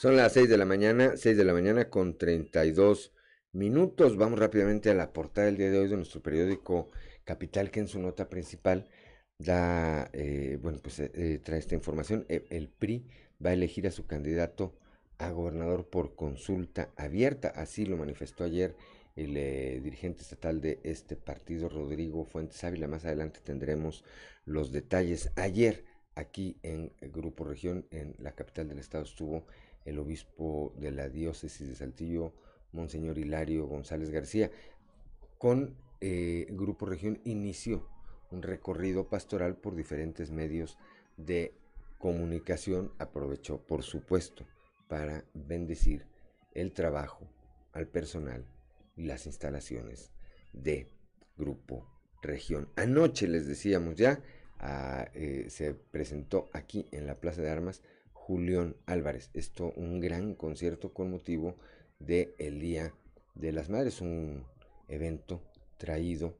[0.00, 3.12] Son las 6 de la mañana, 6 de la mañana con 32
[3.52, 4.16] minutos.
[4.16, 6.88] Vamos rápidamente a la portada del día de hoy de nuestro periódico
[7.24, 8.88] Capital, que en su nota principal
[9.36, 12.24] da, eh, bueno, pues eh, eh, trae esta información.
[12.30, 13.08] E, el PRI
[13.44, 14.74] va a elegir a su candidato
[15.18, 17.48] a gobernador por consulta abierta.
[17.48, 18.74] Así lo manifestó ayer
[19.16, 22.88] el eh, dirigente estatal de este partido, Rodrigo Fuentes Ávila.
[22.88, 24.02] Más adelante tendremos
[24.46, 25.30] los detalles.
[25.36, 25.84] Ayer,
[26.14, 29.44] aquí en Grupo Región, en la capital del estado, estuvo
[29.84, 32.32] el obispo de la diócesis de Saltillo,
[32.72, 34.50] Monseñor Hilario González García.
[35.38, 37.88] Con eh, Grupo Región inició
[38.30, 40.78] un recorrido pastoral por diferentes medios
[41.16, 41.54] de
[41.98, 44.46] comunicación aprovechó, por supuesto,
[44.88, 46.06] para bendecir
[46.54, 47.28] el trabajo
[47.72, 48.46] al personal
[48.96, 50.10] y las instalaciones
[50.52, 50.88] de
[51.36, 51.86] Grupo
[52.22, 52.70] Región.
[52.76, 54.22] Anoche les decíamos ya,
[54.58, 57.82] ah, eh, se presentó aquí en la Plaza de Armas
[58.20, 59.30] Julián Álvarez.
[59.34, 61.56] Esto un gran concierto con motivo
[61.98, 62.94] del el Día
[63.34, 64.44] de las Madres, un
[64.88, 65.42] evento
[65.78, 66.36] traído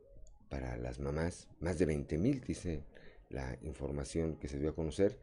[0.49, 2.83] para las mamás, más de 20 mil, dice
[3.31, 5.16] la información que se dio a conocer,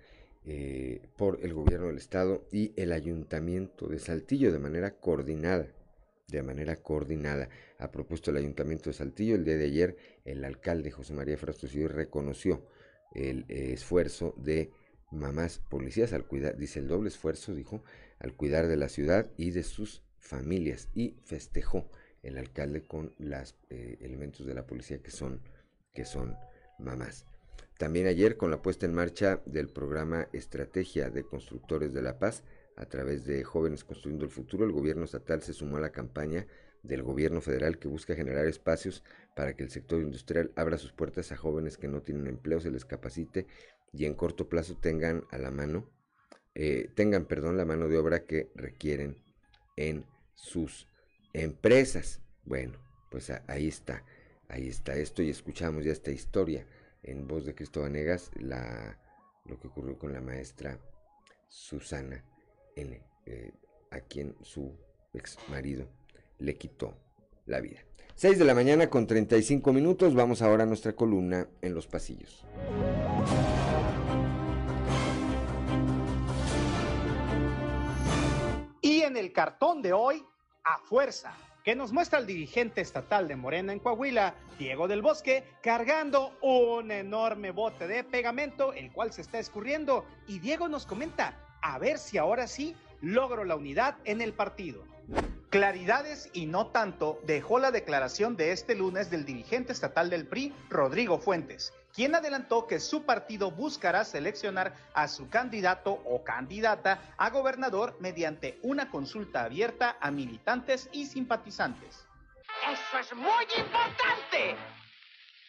[0.45, 5.67] eh, por el gobierno del estado y el ayuntamiento de Saltillo de manera coordinada.
[6.27, 7.49] De manera coordinada.
[7.77, 9.35] Ha propuesto el ayuntamiento de Saltillo.
[9.35, 12.65] El día de ayer el alcalde José María Frastosillo reconoció
[13.13, 14.71] el eh, esfuerzo de
[15.11, 17.83] mamás policías al cuidar, dice el doble esfuerzo, dijo,
[18.19, 21.89] al cuidar de la ciudad y de sus familias y festejó
[22.23, 25.41] el alcalde con los eh, elementos de la policía que son,
[25.93, 26.35] que son
[26.79, 27.25] mamás.
[27.77, 32.43] También ayer con la puesta en marcha del programa Estrategia de Constructores de la Paz
[32.75, 36.47] a través de Jóvenes Construyendo el Futuro, el gobierno estatal se sumó a la campaña
[36.83, 39.03] del gobierno federal que busca generar espacios
[39.35, 42.71] para que el sector industrial abra sus puertas a jóvenes que no tienen empleo, se
[42.71, 43.45] les capacite
[43.93, 45.89] y en corto plazo tengan a la mano,
[46.55, 49.17] eh, tengan, perdón, la mano de obra que requieren
[49.75, 50.87] en sus
[51.33, 52.21] empresas.
[52.43, 52.79] Bueno,
[53.11, 54.03] pues ahí está,
[54.49, 56.65] ahí está esto y escuchamos ya esta historia
[57.03, 58.99] en voz de Cristóbal Negas la,
[59.45, 60.79] lo que ocurrió con la maestra
[61.47, 62.23] Susana
[62.75, 63.51] N., eh,
[63.91, 64.77] a quien su
[65.13, 65.87] ex marido
[66.39, 66.93] le quitó
[67.45, 67.79] la vida.
[68.15, 72.45] 6 de la mañana con 35 minutos, vamos ahora a nuestra columna en los pasillos.
[79.37, 80.25] Cartón de hoy,
[80.63, 81.31] a fuerza
[81.63, 86.89] que nos muestra el dirigente estatal de Morena en Coahuila, Diego del Bosque, cargando un
[86.89, 90.05] enorme bote de pegamento, el cual se está escurriendo.
[90.25, 94.83] Y Diego nos comenta, a ver si ahora sí logro la unidad en el partido.
[95.49, 100.53] Claridades y no tanto dejó la declaración de este lunes del dirigente estatal del PRI,
[100.69, 107.29] Rodrigo Fuentes, quien adelantó que su partido buscará seleccionar a su candidato o candidata a
[107.29, 112.05] gobernador mediante una consulta abierta a militantes y simpatizantes.
[112.69, 114.57] Eso es muy importante.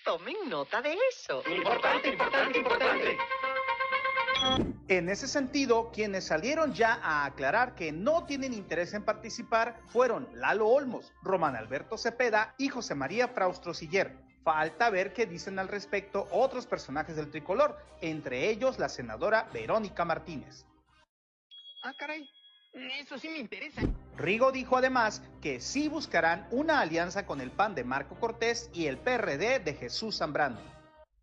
[0.04, 1.42] Tomen nota de eso.
[1.50, 3.18] Importante, importante, importante.
[4.88, 10.28] En ese sentido, quienes salieron ya a aclarar que no tienen interés en participar fueron
[10.34, 14.16] Lalo Olmos, Román Alberto Cepeda y José María Fraustro Siller,
[14.48, 20.06] Falta ver qué dicen al respecto otros personajes del tricolor, entre ellos la senadora Verónica
[20.06, 20.64] Martínez.
[21.82, 22.26] Ah, caray,
[22.72, 23.82] eso sí me interesa.
[24.16, 28.86] Rigo dijo además que sí buscarán una alianza con el PAN de Marco Cortés y
[28.86, 30.60] el PRD de Jesús Zambrano.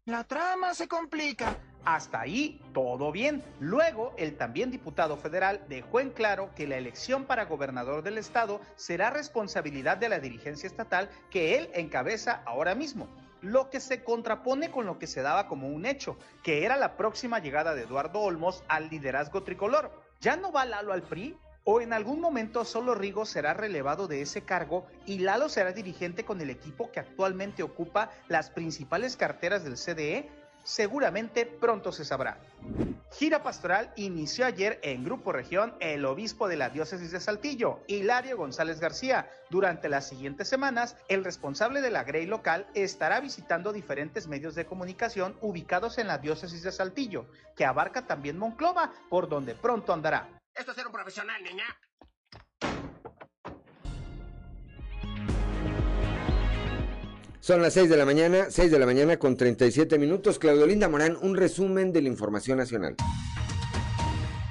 [0.06, 1.58] La trama se complica.
[1.86, 3.43] Hasta ahí todo bien.
[3.60, 8.60] Luego, el también diputado federal dejó en claro que la elección para gobernador del estado
[8.76, 13.08] será responsabilidad de la dirigencia estatal que él encabeza ahora mismo,
[13.41, 16.98] lo que se contrapone con lo que se daba como un hecho, que era la
[16.98, 19.91] próxima llegada de Eduardo Olmos al liderazgo tricolor.
[20.21, 21.38] ¿Ya no va Lalo al PRI?
[21.65, 26.24] ¿O en algún momento solo Rigo será relevado de ese cargo y Lalo será dirigente
[26.24, 30.30] con el equipo que actualmente ocupa las principales carteras del CDE?
[30.65, 32.39] Seguramente pronto se sabrá.
[33.12, 38.36] Gira pastoral inició ayer en Grupo Región el obispo de la diócesis de Saltillo, Hilario
[38.36, 39.30] González García.
[39.49, 44.65] Durante las siguientes semanas, el responsable de la Grey local estará visitando diferentes medios de
[44.65, 50.28] comunicación ubicados en la diócesis de Saltillo, que abarca también Monclova, por donde pronto andará.
[50.54, 51.65] Esto es ser un profesional, niña.
[57.45, 60.39] Son las 6 de la mañana, 6 de la mañana con 37 minutos.
[60.39, 62.95] Claudio Linda Morán, un resumen de la información nacional.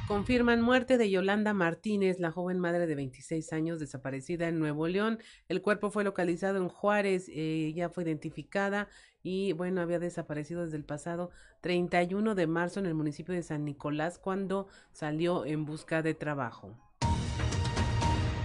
[0.06, 5.18] Confirman muerte de Yolanda Martínez, la joven madre de 26 años desaparecida en Nuevo León.
[5.48, 8.86] El cuerpo fue localizado en Juárez, eh, ya fue identificada
[9.24, 13.64] y bueno, había desaparecido desde el pasado 31 de marzo en el municipio de San
[13.64, 16.78] Nicolás cuando salió en busca de trabajo.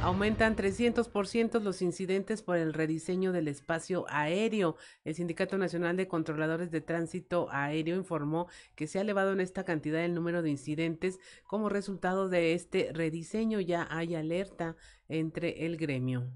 [0.02, 4.78] Aumentan 300% los incidentes por el rediseño del espacio aéreo.
[5.04, 9.66] El Sindicato Nacional de Controladores de Tránsito Aéreo informó que se ha elevado en esta
[9.66, 13.60] cantidad el número de incidentes como resultado de este rediseño.
[13.60, 14.78] Ya hay alerta
[15.10, 16.32] entre el gremio.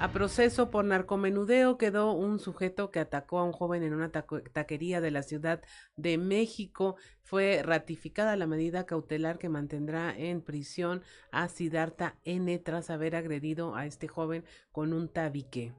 [0.00, 5.02] A proceso por narcomenudeo quedó un sujeto que atacó a un joven en una taquería
[5.02, 5.60] de la Ciudad
[5.96, 6.96] de México.
[7.22, 13.76] Fue ratificada la medida cautelar que mantendrá en prisión a Sidarta N tras haber agredido
[13.76, 15.74] a este joven con un tabique.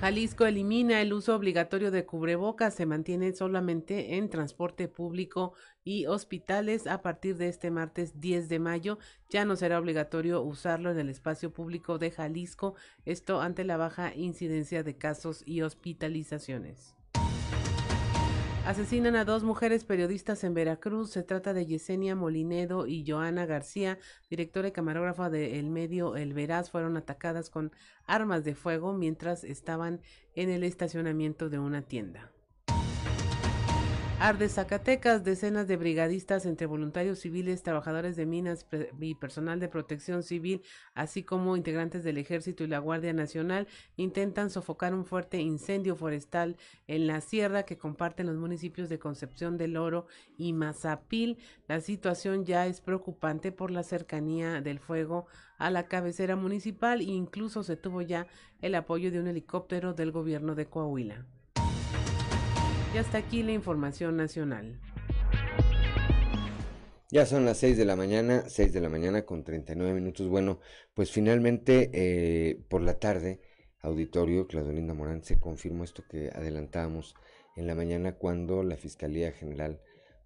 [0.00, 6.86] Jalisco elimina el uso obligatorio de cubrebocas, se mantiene solamente en transporte público y hospitales
[6.86, 8.98] a partir de este martes 10 de mayo.
[9.30, 12.74] Ya no será obligatorio usarlo en el espacio público de Jalisco,
[13.06, 16.94] esto ante la baja incidencia de casos y hospitalizaciones.
[18.66, 21.10] Asesinan a dos mujeres periodistas en Veracruz.
[21.10, 23.98] Se trata de Yesenia Molinedo y Joana García,
[24.30, 26.70] directora y camarógrafa del medio El Veraz.
[26.70, 27.72] Fueron atacadas con
[28.06, 30.00] armas de fuego mientras estaban
[30.34, 32.33] en el estacionamiento de una tienda.
[34.20, 38.66] Arde Zacatecas, decenas de brigadistas entre voluntarios civiles, trabajadores de minas
[38.98, 40.62] y personal de protección civil,
[40.94, 46.56] así como integrantes del Ejército y la Guardia Nacional, intentan sofocar un fuerte incendio forestal
[46.86, 50.06] en la sierra que comparten los municipios de Concepción del Oro
[50.38, 51.36] y Mazapil.
[51.68, 55.26] La situación ya es preocupante por la cercanía del fuego
[55.58, 58.26] a la cabecera municipal e incluso se tuvo ya
[58.62, 61.26] el apoyo de un helicóptero del gobierno de Coahuila.
[62.94, 64.80] Y hasta aquí la información nacional.
[67.10, 70.28] Ya son las 6 de la mañana, 6 de la mañana con 39 minutos.
[70.28, 70.60] Bueno,
[70.94, 73.40] pues finalmente eh, por la tarde,
[73.80, 77.16] auditorio, Claudio Linda Morán, se confirmó esto que adelantábamos
[77.56, 79.80] en la mañana cuando la Fiscalía General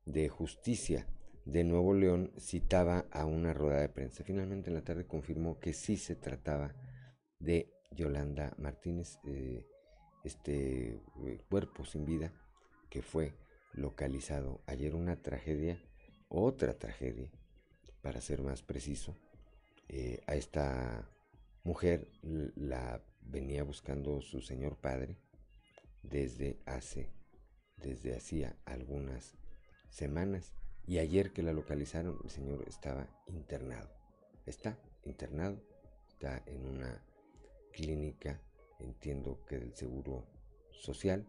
[0.05, 1.07] de Justicia
[1.47, 4.25] de Nuevo León citaba a una rueda de prensa.
[4.25, 6.75] Finalmente en la tarde confirmó que sí se trataba
[7.39, 9.65] de Yolanda Martínez, eh,
[10.23, 12.35] este eh, cuerpo sin vida
[12.89, 13.35] que fue
[13.73, 15.81] localizado ayer una tragedia,
[16.29, 17.31] otra tragedia,
[18.03, 19.17] para ser más preciso.
[19.89, 21.09] Eh, a esta
[21.65, 25.17] mujer la venía buscando su señor padre
[26.03, 27.11] desde hace,
[27.77, 29.35] desde hacía algunas
[29.91, 30.53] semanas
[30.87, 33.91] y ayer que la localizaron el señor estaba internado.
[34.47, 35.63] Está internado,
[36.09, 37.05] está en una
[37.73, 38.41] clínica,
[38.79, 40.27] entiendo que del Seguro
[40.71, 41.27] Social,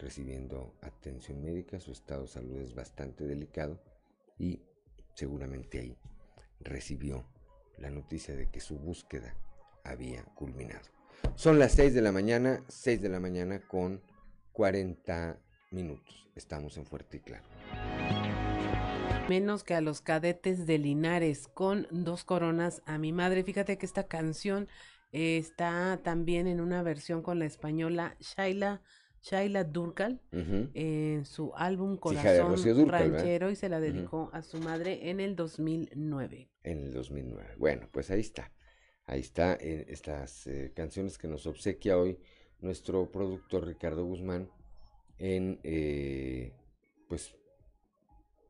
[0.00, 3.80] recibiendo atención médica, su estado de salud es bastante delicado
[4.38, 4.60] y
[5.14, 5.96] seguramente ahí
[6.60, 7.24] recibió
[7.78, 9.34] la noticia de que su búsqueda
[9.84, 10.88] había culminado.
[11.34, 14.02] Son las 6 de la mañana, 6 de la mañana con
[14.52, 15.38] 40
[15.70, 16.28] minutos.
[16.34, 17.44] Estamos en Fuerte y Claro.
[19.28, 23.44] Menos que a los cadetes de Linares con dos coronas a mi madre.
[23.44, 24.68] Fíjate que esta canción
[25.12, 28.82] está también en una versión con la española Shaila
[29.22, 35.20] Shaila Durkal en su álbum Corazón Ranchero y se la dedicó a su madre en
[35.20, 36.48] el 2009.
[36.62, 37.54] En el 2009.
[37.58, 38.52] Bueno, pues ahí está.
[39.06, 42.18] Ahí está eh, estas eh, canciones que nos obsequia hoy
[42.60, 44.48] nuestro productor Ricardo Guzmán
[45.18, 46.52] en eh,
[47.08, 47.34] pues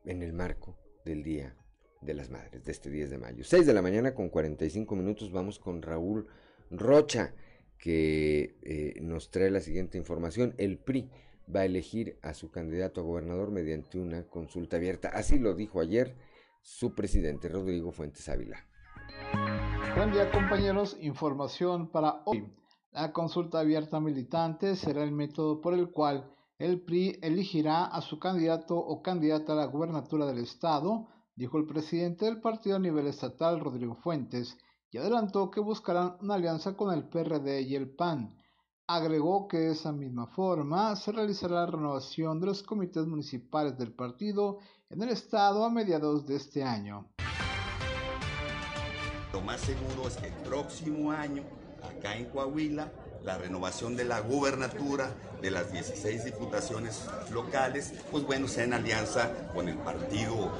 [0.04, 1.56] en el marco del Día
[2.00, 3.44] de las Madres, de este 10 de mayo.
[3.44, 6.26] 6 de la mañana con 45 minutos vamos con Raúl
[6.70, 7.34] Rocha
[7.80, 10.54] que eh, nos trae la siguiente información.
[10.58, 11.10] El PRI
[11.54, 15.08] va a elegir a su candidato a gobernador mediante una consulta abierta.
[15.08, 16.14] Así lo dijo ayer
[16.62, 18.66] su presidente, Rodrigo Fuentes Ávila.
[19.96, 22.52] Buen día compañeros, información para hoy.
[22.92, 28.18] La consulta abierta militante será el método por el cual el PRI elegirá a su
[28.18, 33.06] candidato o candidata a la gubernatura del estado, dijo el presidente del partido a nivel
[33.06, 34.58] estatal, Rodrigo Fuentes,
[34.90, 38.36] y adelantó que buscarán una alianza con el PRD y el PAN.
[38.86, 43.92] Agregó que de esa misma forma se realizará la renovación de los comités municipales del
[43.92, 47.08] partido en el estado a mediados de este año.
[49.32, 51.44] Lo más seguro es que el próximo año,
[51.84, 52.90] acá en Coahuila,
[53.24, 55.10] la renovación de la gubernatura
[55.40, 57.02] de las 16 diputaciones
[57.32, 60.52] locales, pues bueno, sea en alianza con el Partido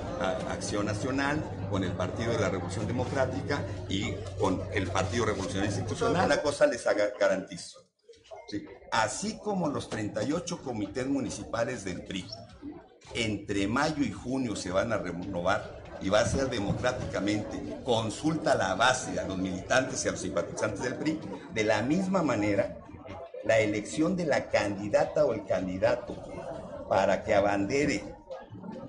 [0.48, 6.26] Acción Nacional, con el Partido de la Revolución Democrática y con el Partido Revolucionario Institucional.
[6.26, 6.84] Una cosa les
[7.18, 7.86] garantizo.
[8.90, 12.26] Así como los 38 comités municipales del PRI,
[13.14, 18.56] entre mayo y junio se van a renovar y va a ser democráticamente consulta a
[18.56, 21.20] la base, a los militantes y a los simpatizantes del PRI,
[21.52, 22.76] de la misma manera,
[23.44, 26.16] la elección de la candidata o el candidato
[26.88, 28.02] para que abandere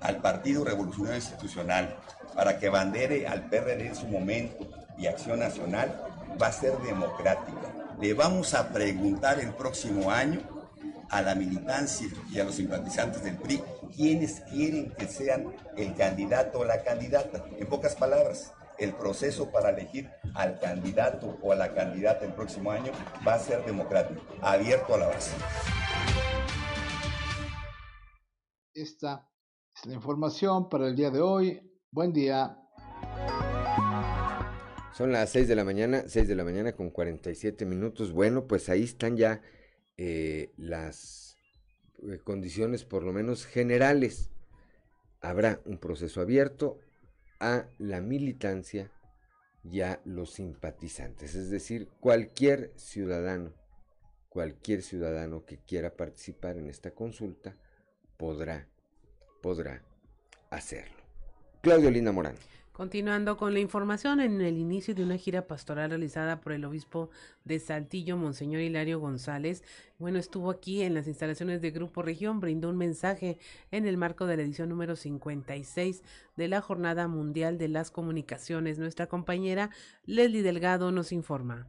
[0.00, 1.96] al Partido Revolucionario Institucional,
[2.34, 4.66] para que abandere al PRD en su momento
[4.98, 6.02] y Acción Nacional,
[6.40, 7.72] va a ser democrática.
[8.00, 10.40] Le vamos a preguntar el próximo año
[11.12, 13.62] a la militancia y a los simpatizantes del PRI
[13.94, 17.44] quiénes quieren que sean el candidato o la candidata.
[17.58, 22.70] En pocas palabras, el proceso para elegir al candidato o a la candidata el próximo
[22.70, 22.92] año
[23.26, 25.36] va a ser democrático, abierto a la base.
[28.72, 29.28] Esta
[29.76, 31.78] es la información para el día de hoy.
[31.90, 32.58] Buen día.
[34.94, 38.12] Son las 6 de la mañana, 6 de la mañana con 47 minutos.
[38.12, 39.42] Bueno, pues ahí están ya
[39.96, 41.36] eh, las
[42.02, 44.30] eh, condiciones por lo menos generales.
[45.20, 46.80] Habrá un proceso abierto
[47.38, 48.90] a la militancia
[49.64, 53.52] y a los simpatizantes, es decir, cualquier ciudadano,
[54.28, 57.56] cualquier ciudadano que quiera participar en esta consulta
[58.16, 58.68] podrá,
[59.40, 59.84] podrá
[60.50, 60.96] hacerlo.
[61.60, 62.34] Claudio Linda Morán.
[62.82, 67.10] Continuando con la información, en el inicio de una gira pastoral realizada por el obispo
[67.44, 69.62] de Saltillo, Monseñor Hilario González,
[70.00, 73.38] bueno, estuvo aquí en las instalaciones de Grupo Región, brindó un mensaje
[73.70, 76.02] en el marco de la edición número 56
[76.36, 78.80] de la Jornada Mundial de las Comunicaciones.
[78.80, 79.70] Nuestra compañera
[80.04, 81.68] Leslie Delgado nos informa.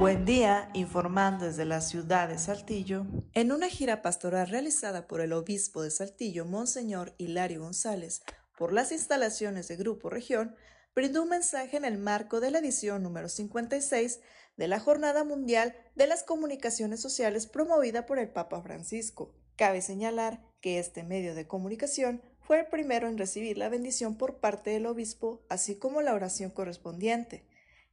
[0.00, 3.06] Buen día, informando desde la ciudad de Saltillo.
[3.32, 8.24] En una gira pastoral realizada por el obispo de Saltillo, Monseñor Hilario González,
[8.56, 10.56] por las instalaciones de Grupo Región,
[10.94, 14.20] brindó un mensaje en el marco de la edición número 56
[14.56, 19.34] de la Jornada Mundial de las Comunicaciones Sociales promovida por el Papa Francisco.
[19.56, 24.38] Cabe señalar que este medio de comunicación fue el primero en recibir la bendición por
[24.38, 27.46] parte del obispo, así como la oración correspondiente.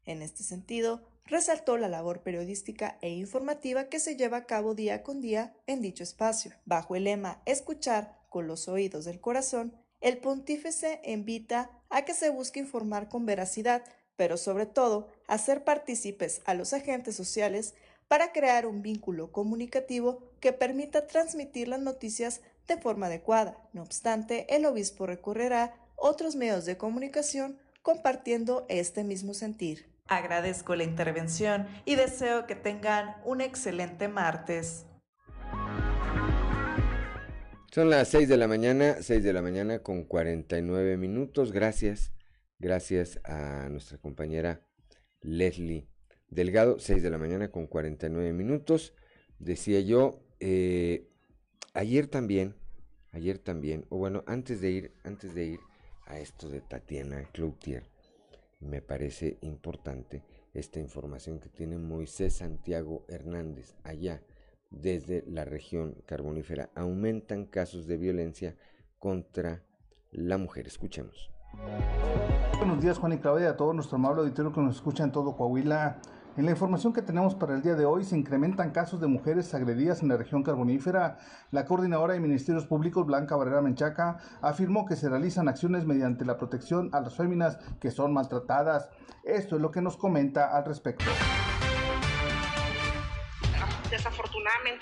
[0.06, 5.04] En este sentido, resaltó la labor periodística e informativa que se lleva a cabo día
[5.04, 10.18] con día en dicho espacio, bajo el lema Escuchar con los oídos del corazón el
[10.18, 13.84] pontífice invita a que se busque informar con veracidad,
[14.16, 17.76] pero sobre todo hacer partícipes a los agentes sociales
[18.08, 23.58] para crear un vínculo comunicativo que permita transmitir las noticias de forma adecuada.
[23.74, 29.90] No obstante, el obispo recorrerá otros medios de comunicación compartiendo este mismo sentir.
[30.08, 34.86] Agradezco la intervención y deseo que tengan un excelente martes.
[37.74, 41.54] Son las 6 de la mañana, 6 de la mañana con 49 minutos.
[41.54, 42.12] Gracias,
[42.60, 44.68] gracias a nuestra compañera
[45.22, 45.88] Leslie
[46.28, 48.94] Delgado, 6 de la mañana con 49 minutos.
[49.40, 51.08] Decía yo, eh,
[51.74, 52.56] ayer también,
[53.14, 55.60] ayer también, o bueno, antes de ir, antes de ir
[56.08, 57.84] a esto de Tatiana Cloutier,
[58.60, 64.22] me parece importante esta información que tiene Moisés Santiago Hernández allá
[64.72, 66.70] desde la región carbonífera.
[66.76, 68.56] Aumentan casos de violencia
[68.98, 69.64] contra
[70.12, 70.68] la mujer.
[70.68, 71.30] Escuchemos.
[72.58, 75.36] Buenos días Juan y Claudia, a todo nuestro amable auditorio que nos escucha en todo
[75.36, 76.00] Coahuila.
[76.38, 79.54] En la información que tenemos para el día de hoy se incrementan casos de mujeres
[79.54, 81.18] agredidas en la región carbonífera.
[81.52, 86.38] La coordinadora de Ministerios Públicos, Blanca Barrera Menchaca, afirmó que se realizan acciones mediante la
[86.38, 88.90] protección a las féminas que son maltratadas.
[89.26, 91.04] Esto es lo que nos comenta al respecto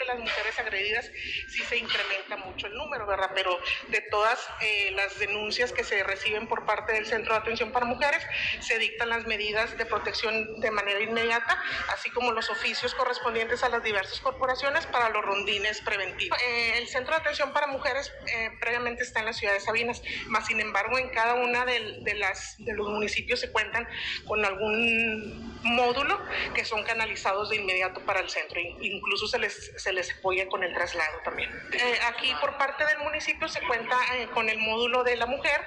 [0.09, 1.11] las mujeres agredidas
[1.47, 3.31] sí se incrementa mucho el número, ¿verdad?
[3.33, 3.57] Pero
[3.89, 7.85] de todas eh, las denuncias que se reciben por parte del Centro de Atención para
[7.85, 8.21] Mujeres,
[8.59, 11.61] se dictan las medidas de protección de manera inmediata,
[11.93, 16.37] así como los oficios correspondientes a las diversas corporaciones para los rondines preventivos.
[16.41, 20.01] Eh, el Centro de Atención para Mujeres eh, previamente está en la ciudad de Sabinas,
[20.27, 23.87] más sin embargo en cada una de, de, las, de los municipios se cuentan
[24.25, 26.19] con algún módulo
[26.55, 30.63] que son canalizados de inmediato para el centro incluso se les, se les apoya con
[30.63, 31.49] el traslado también.
[31.73, 35.61] Eh, aquí por parte del municipio se cuenta eh, con el módulo de la mujer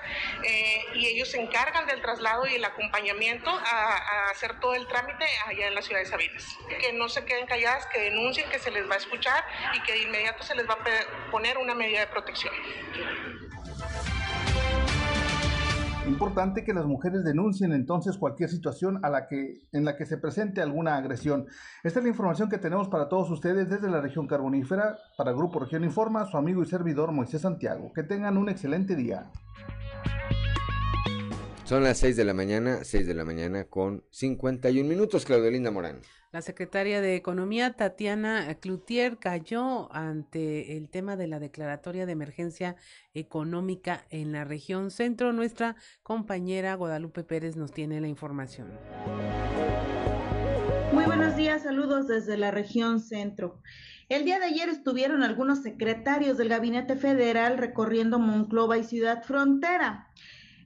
[0.44, 5.26] eh, y ellos se encargan del traslado y el acompañamiento a, hacer todo el trámite
[5.46, 6.46] allá en la ciudad de Sabinas.
[6.80, 9.92] Que no se queden calladas, que denuncien, que se les va a escuchar y que
[9.92, 12.52] de inmediato se les va a poner una medida de protección
[16.06, 20.18] importante que las mujeres denuncien entonces cualquier situación a la que, en la que se
[20.18, 21.46] presente alguna agresión.
[21.82, 24.98] Esta es la información que tenemos para todos ustedes desde la región carbonífera.
[25.16, 27.92] Para Grupo Región Informa, su amigo y servidor Moisés Santiago.
[27.92, 29.30] Que tengan un excelente día.
[31.64, 35.70] Son las 6 de la mañana, 6 de la mañana con 51 minutos, Claudio Linda
[35.70, 36.00] Morán.
[36.32, 42.76] La secretaria de Economía, Tatiana Cloutier, cayó ante el tema de la declaratoria de emergencia
[43.12, 45.34] económica en la región centro.
[45.34, 48.68] Nuestra compañera Guadalupe Pérez nos tiene la información.
[50.94, 53.60] Muy buenos días, saludos desde la región centro.
[54.08, 60.08] El día de ayer estuvieron algunos secretarios del Gabinete Federal recorriendo Monclova y Ciudad Frontera.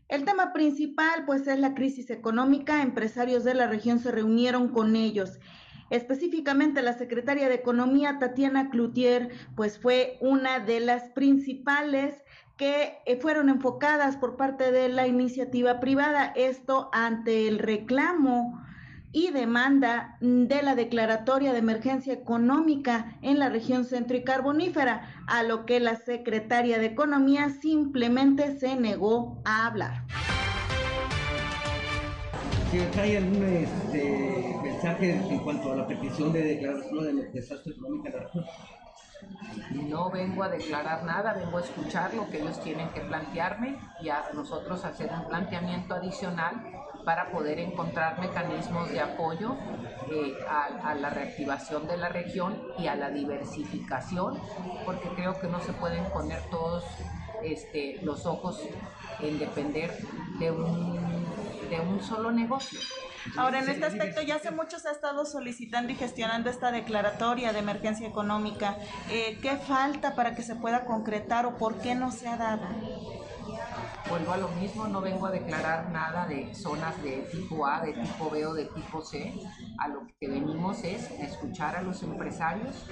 [0.09, 2.83] El tema principal, pues, es la crisis económica.
[2.83, 5.39] Empresarios de la región se reunieron con ellos.
[5.91, 12.25] Específicamente la secretaria de Economía, Tatiana Cloutier, pues fue una de las principales
[12.57, 16.33] que eh, fueron enfocadas por parte de la iniciativa privada.
[16.35, 18.61] Esto ante el reclamo
[19.17, 25.43] y demanda de la declaratoria de emergencia económica en la región centro y carbonífera, a
[25.43, 30.03] lo que la secretaria de Economía simplemente se negó a hablar.
[33.01, 38.17] ¿Hay algún este, mensaje en cuanto a la petición de declaración de desastre económica de
[38.19, 38.45] la región?
[39.89, 44.11] No vengo a declarar nada, vengo a escuchar lo que ellos tienen que plantearme y
[44.11, 46.67] a nosotros hacer un planteamiento adicional
[47.07, 49.57] para poder encontrar mecanismos de apoyo
[50.11, 54.41] eh, a, la reactivación de la región y a la diversificación,
[54.85, 56.83] porque creo que no se pueden poner todos
[57.45, 58.61] este, los ojos
[59.21, 59.97] en depender
[60.41, 60.99] de un,
[61.71, 62.81] de un solo negocio.
[63.37, 67.53] Ahora, en este aspecto ya hace mucho se ha estado solicitando y gestionando esta declaratoria
[67.53, 68.79] de emergencia económica.
[69.11, 72.67] Eh, ¿Qué falta para que se pueda concretar o por qué no se ha dado?
[74.09, 77.93] Vuelvo a lo mismo, no vengo a declarar nada de zonas de tipo A, de
[77.93, 79.33] tipo B o de tipo C.
[79.79, 82.87] A lo que venimos es a escuchar a los empresarios.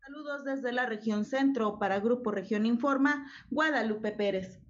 [0.00, 4.60] Saludos desde la región centro para Grupo Región Informa, Guadalupe Pérez.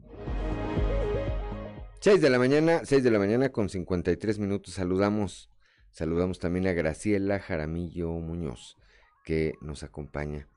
[2.00, 4.74] 6 de la mañana, 6 de la mañana con 53 minutos.
[4.74, 5.50] Saludamos,
[5.90, 8.78] saludamos también a Graciela Jaramillo Muñoz,
[9.24, 10.48] que nos acompaña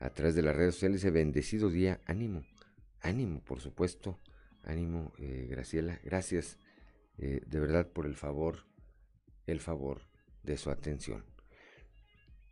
[0.00, 1.00] a través de las redes sociales.
[1.00, 2.42] Ese bendecido día, ánimo,
[3.00, 4.18] ánimo, por supuesto,
[4.64, 6.58] ánimo, eh, Graciela, gracias
[7.18, 8.64] eh, de verdad por el favor,
[9.46, 10.00] el favor
[10.42, 11.24] de su atención.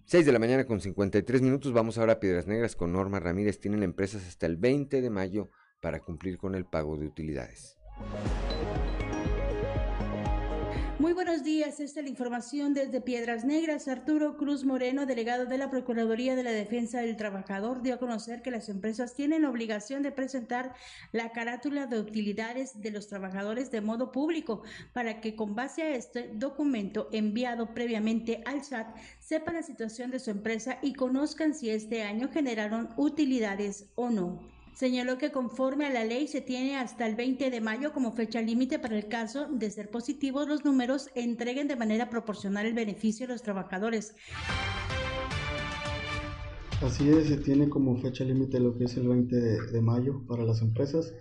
[0.05, 3.61] 6 de la mañana con 53 minutos, vamos ahora a Piedras Negras con Norma Ramírez.
[3.61, 7.77] Tienen empresas hasta el 20 de mayo para cumplir con el pago de utilidades.
[11.09, 13.89] Muy buenos días, esta es la información desde Piedras Negras.
[13.89, 18.43] Arturo Cruz Moreno, delegado de la Procuraduría de la Defensa del Trabajador, dio a conocer
[18.43, 20.75] que las empresas tienen obligación de presentar
[21.13, 25.95] la carátula de utilidades de los trabajadores de modo público para que con base a
[25.97, 31.71] este documento enviado previamente al SAT sepan la situación de su empresa y conozcan si
[31.71, 34.58] este año generaron utilidades o no.
[34.79, 38.41] Señaló que conforme a la ley se tiene hasta el 20 de mayo como fecha
[38.41, 43.27] límite para el caso de ser positivos los números entreguen de manera proporcional el beneficio
[43.27, 44.15] a los trabajadores.
[46.81, 50.45] Así es, se tiene como fecha límite lo que es el 20 de, mayo para
[50.45, 51.13] las empresas.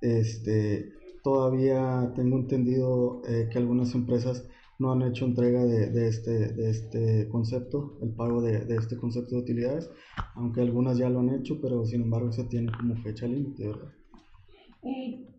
[0.00, 0.92] Este,
[1.22, 4.42] todavía tengo entendido eh, que algunas empresas
[4.78, 9.42] no han hecho entrega de, este, de este concepto, el pago de, este concepto de
[9.42, 9.90] utilidades,
[10.34, 13.92] aunque algunas ya lo han hecho, pero sin embargo se tiene como fecha límite, ¿verdad?
[14.82, 15.34] Eh,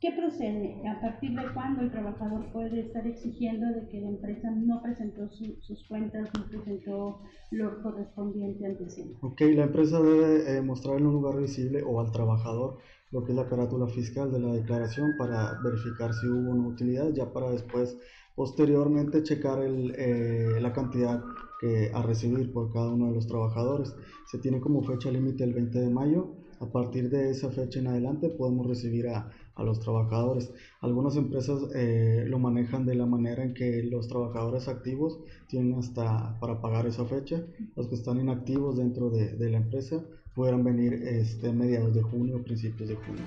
[0.00, 0.80] ¿Qué procede?
[0.88, 5.28] ¿A partir de cuándo el trabajador puede estar exigiendo de que la empresa no presentó
[5.30, 7.20] sus cuentas, no presentó
[7.50, 9.14] lo correspondiente ante sí?
[9.20, 12.78] Ok, la empresa debe eh, mostrar en un lugar visible o al trabajador
[13.10, 17.12] lo que es la carátula fiscal de la declaración para verificar si hubo una utilidad,
[17.12, 17.98] ya para después
[18.34, 21.22] Posteriormente checar el, eh, la cantidad
[21.60, 23.94] que a recibir por cada uno de los trabajadores.
[24.26, 26.36] Se tiene como fecha límite el 20 de mayo.
[26.60, 30.52] A partir de esa fecha en adelante podemos recibir a, a los trabajadores.
[30.80, 36.38] Algunas empresas eh, lo manejan de la manera en que los trabajadores activos tienen hasta
[36.40, 37.44] para pagar esa fecha.
[37.76, 40.04] Los que están inactivos dentro de, de la empresa
[40.34, 43.24] puedan venir este, mediados de junio o principios de junio.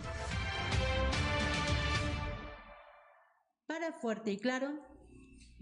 [3.68, 4.68] Para Fuerte y Claro,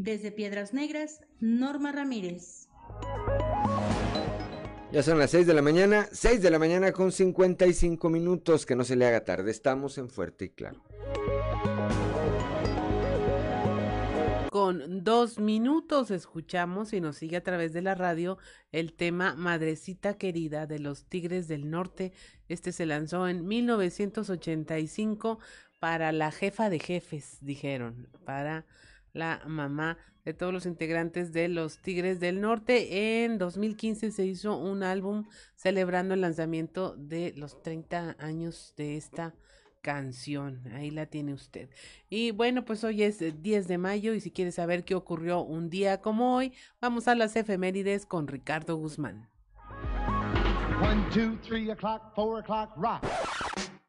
[0.04, 2.68] desde Piedras Negras, Norma Ramírez.
[4.92, 8.76] Ya son las 6 de la mañana, 6 de la mañana con 55 minutos, que
[8.76, 10.84] no se le haga tarde, estamos en Fuerte y Claro.
[14.52, 18.38] con dos minutos escuchamos y nos sigue a través de la radio
[18.74, 22.12] el tema Madrecita Querida de los Tigres del Norte.
[22.50, 25.40] Este se lanzó en 1985
[25.80, 28.66] para la jefa de jefes, dijeron, para
[29.14, 33.24] la mamá de todos los integrantes de los Tigres del Norte.
[33.24, 39.34] En 2015 se hizo un álbum celebrando el lanzamiento de los 30 años de esta
[39.82, 40.62] canción.
[40.74, 41.70] Ahí la tiene usted.
[42.10, 45.70] Y bueno, pues hoy es 10 de mayo y si quiere saber qué ocurrió un
[45.70, 49.28] día como hoy, vamos a las efemérides con Ricardo Guzmán.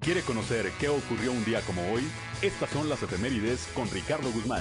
[0.02, 2.02] ¿Quiere conocer qué ocurrió un día como hoy?
[2.42, 4.60] Estas son las efemérides con Ricardo Guzmán.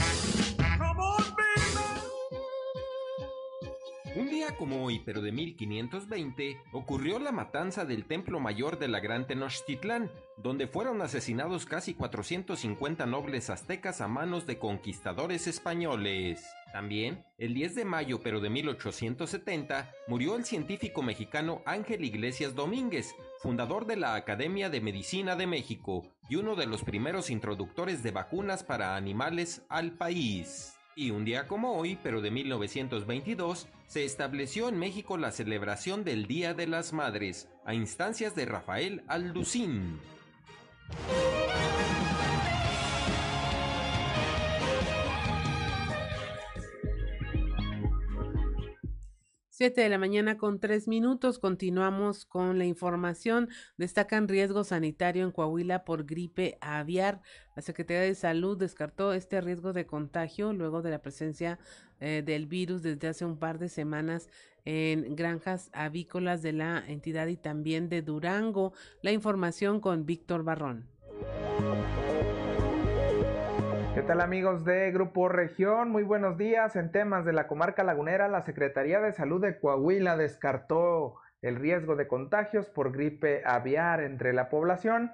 [4.15, 8.99] Un día como hoy, pero de 1520, ocurrió la matanza del Templo Mayor de la
[8.99, 16.45] Gran Tenochtitlán, donde fueron asesinados casi 450 nobles aztecas a manos de conquistadores españoles.
[16.71, 23.13] También, el 10 de mayo pero de 1870, murió el científico mexicano Ángel Iglesias Domínguez,
[23.41, 28.11] fundador de la Academia de Medicina de México y uno de los primeros introductores de
[28.11, 30.77] vacunas para animales al país.
[30.95, 36.27] Y un día como hoy, pero de 1922, se estableció en México la celebración del
[36.27, 39.99] Día de las Madres, a instancias de Rafael Alducín.
[49.61, 51.37] 7 de la mañana con tres minutos.
[51.37, 53.47] Continuamos con la información.
[53.77, 57.21] Destacan riesgo sanitario en Coahuila por gripe aviar.
[57.55, 61.59] La Secretaría de Salud descartó este riesgo de contagio luego de la presencia
[61.99, 64.29] eh, del virus desde hace un par de semanas
[64.65, 68.73] en granjas avícolas de la entidad y también de Durango.
[69.03, 70.87] La información con Víctor Barrón.
[74.01, 75.91] ¿Qué tal amigos de Grupo Región?
[75.91, 76.75] Muy buenos días.
[76.75, 81.95] En temas de la comarca lagunera, la Secretaría de Salud de Coahuila descartó el riesgo
[81.95, 85.11] de contagios por gripe aviar entre la población,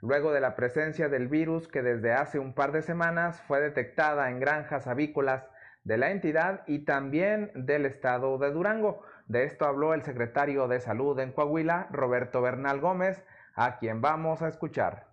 [0.00, 4.30] luego de la presencia del virus que desde hace un par de semanas fue detectada
[4.30, 5.46] en granjas avícolas
[5.84, 9.02] de la entidad y también del estado de Durango.
[9.26, 13.22] De esto habló el secretario de Salud en Coahuila, Roberto Bernal Gómez,
[13.54, 15.08] a quien vamos a escuchar.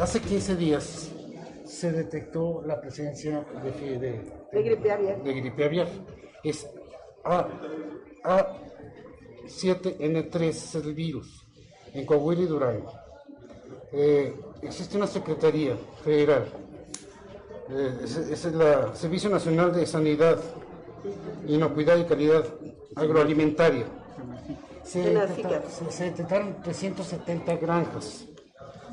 [0.00, 1.10] Hace 15 días
[1.64, 3.72] se detectó la presencia de,
[4.52, 5.20] de, gripe aviar.
[5.24, 5.88] De gripe aviar.
[6.44, 6.68] Es
[7.24, 7.48] A,
[8.22, 11.44] A7N3 es el virus
[11.92, 12.92] en Coahuila y Durango.
[13.92, 16.46] Eh, existe una Secretaría Federal,
[17.70, 18.62] eh, es, el
[18.94, 20.38] Servicio Nacional de Sanidad,
[21.48, 22.44] Inocuidad y Calidad
[22.94, 23.86] Agroalimentaria.
[24.84, 25.02] Se,
[25.90, 28.28] se detectaron 370 granjas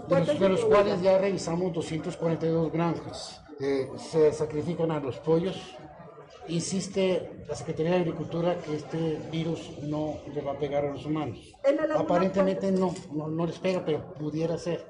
[0.07, 3.41] de los, cuales ya revisamos 242 granjas.
[3.59, 5.75] Eh, se sacrifican a los pollos.
[6.47, 11.05] Insiste la Secretaría de Agricultura que este virus no le va a pegar a los
[11.05, 11.39] humanos.
[11.97, 14.85] Aparentemente no, no, les pega, pero pudiera ser.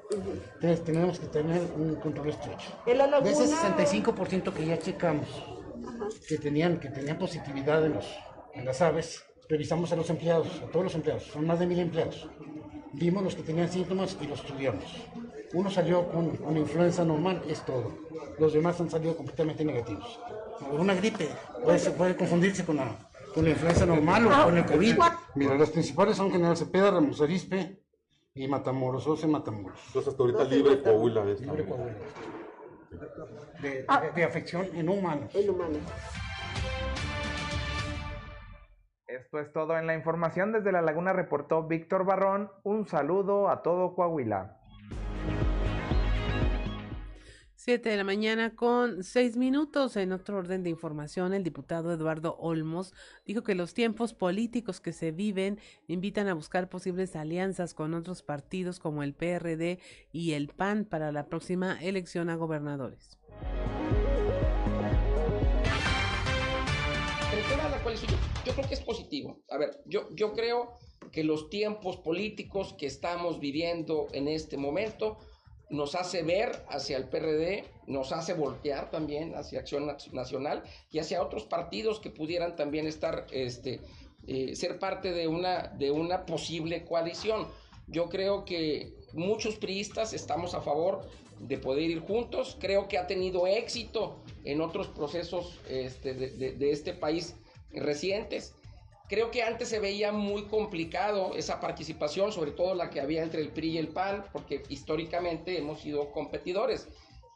[0.54, 2.70] Entonces tenemos que tener un control estrecho.
[2.84, 5.28] De ese 65% que ya checamos,
[6.28, 8.06] que tenían, que tenían positividad en, los,
[8.52, 11.78] en las aves, revisamos a los empleados, a todos los empleados, son más de mil
[11.78, 12.28] empleados
[12.96, 14.84] vimos los que tenían síntomas y los estudiamos.
[15.52, 17.92] Uno salió con una influenza normal, es todo.
[18.38, 20.18] Los demás han salido completamente negativos.
[20.72, 21.28] Una gripe
[21.62, 22.96] puede, puede confundirse con la,
[23.34, 24.96] con la influenza normal o con el COVID.
[25.34, 27.82] Mira, las principales son General Cepeda, Ramos Arispe
[28.34, 29.78] y Matamoros, 12 Matamoros.
[29.88, 31.96] Entonces hasta ahorita libre Coahuila de Libre Coahuila.
[33.60, 35.34] De, de, de, afección en humanos.
[35.34, 35.78] En humanos.
[39.16, 40.52] Esto es todo en la información.
[40.52, 42.50] Desde La Laguna reportó Víctor Barrón.
[42.64, 44.58] Un saludo a todo Coahuila.
[47.54, 49.96] Siete de la mañana con seis minutos.
[49.96, 52.92] En otro orden de información, el diputado Eduardo Olmos
[53.24, 58.22] dijo que los tiempos políticos que se viven invitan a buscar posibles alianzas con otros
[58.22, 59.80] partidos como el PRD
[60.12, 63.18] y el PAN para la próxima elección a gobernadores.
[68.44, 69.40] Yo creo que es positivo.
[69.50, 70.78] A ver, yo, yo creo
[71.12, 75.18] que los tiempos políticos que estamos viviendo en este momento
[75.68, 81.22] nos hace ver hacia el PRD, nos hace voltear también hacia Acción Nacional y hacia
[81.22, 83.80] otros partidos que pudieran también estar, este,
[84.26, 87.48] eh, ser parte de una, de una posible coalición.
[87.88, 91.08] Yo creo que muchos priistas estamos a favor
[91.40, 92.56] de poder ir juntos.
[92.60, 97.34] Creo que ha tenido éxito en otros procesos este, de, de este país
[97.76, 98.54] recientes.
[99.08, 103.40] Creo que antes se veía muy complicado esa participación, sobre todo la que había entre
[103.40, 106.88] el PRI y el PAN, porque históricamente hemos sido competidores.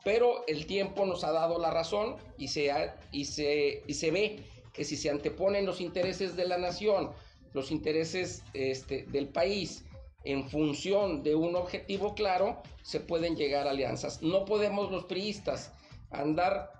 [0.02, 2.72] pero el tiempo nos ha dado la razón y se,
[3.12, 7.10] y se, y se ve que si se anteponen los intereses de la nación,
[7.52, 9.84] los intereses este, del país,
[10.24, 14.22] en función de un objetivo claro, se pueden llegar a alianzas.
[14.22, 15.72] No podemos los priistas
[16.10, 16.72] andar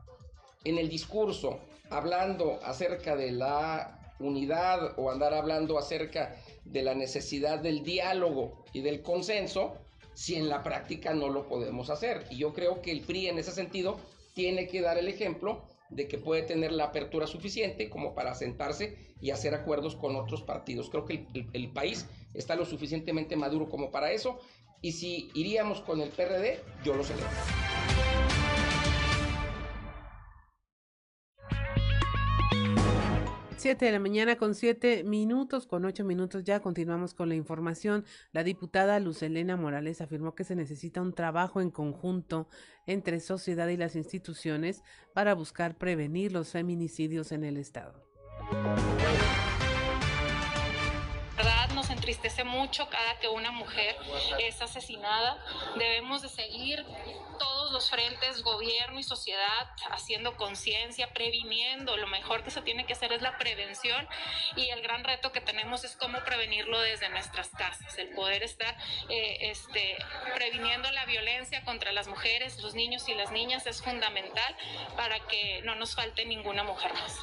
[0.65, 1.61] en el discurso
[1.91, 8.81] hablando acerca de la unidad o andar hablando acerca de la necesidad del diálogo y
[8.81, 9.77] del consenso
[10.15, 12.27] si en la práctica no lo podemos hacer.
[12.31, 13.99] Y yo creo que el PRI en ese sentido
[14.35, 18.97] tiene que dar el ejemplo de que puede tener la apertura suficiente como para sentarse
[19.21, 20.89] y hacer acuerdos con otros partidos.
[20.89, 24.39] Creo que el, el país está lo suficientemente maduro como para eso.
[24.83, 27.29] Y si iríamos con el PRD, yo lo celebro.
[33.61, 38.07] 7 de la mañana con 7 minutos, con 8 minutos ya continuamos con la información.
[38.33, 42.49] La diputada Luz Elena Morales afirmó que se necesita un trabajo en conjunto
[42.87, 44.83] entre sociedad y las instituciones
[45.13, 48.03] para buscar prevenir los feminicidios en el Estado
[52.11, 53.97] entristece mucho cada que una mujer
[54.41, 55.39] es asesinada.
[55.77, 56.85] Debemos de seguir
[57.39, 61.97] todos los frentes, gobierno y sociedad, haciendo conciencia, previniendo.
[61.97, 64.09] Lo mejor que se tiene que hacer es la prevención
[64.57, 67.97] y el gran reto que tenemos es cómo prevenirlo desde nuestras casas.
[67.97, 68.77] El poder estar
[69.09, 69.97] eh, este,
[70.35, 74.57] previniendo la violencia contra las mujeres, los niños y las niñas es fundamental
[74.97, 77.19] para que no nos falte ninguna mujer más.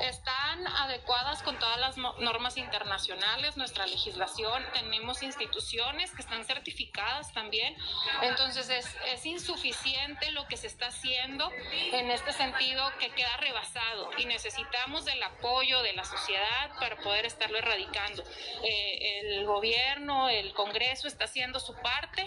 [0.00, 7.74] Están adecuadas con todas las normas internacionales nuestra legislación, tenemos instituciones que están certificadas también,
[8.20, 11.50] entonces es, es insuficiente lo que se está haciendo
[11.92, 17.24] en este sentido que queda rebasado y necesitamos del apoyo de la sociedad para poder
[17.24, 18.22] estarlo erradicando.
[18.62, 22.26] Eh, el gobierno, el Congreso está haciendo su parte,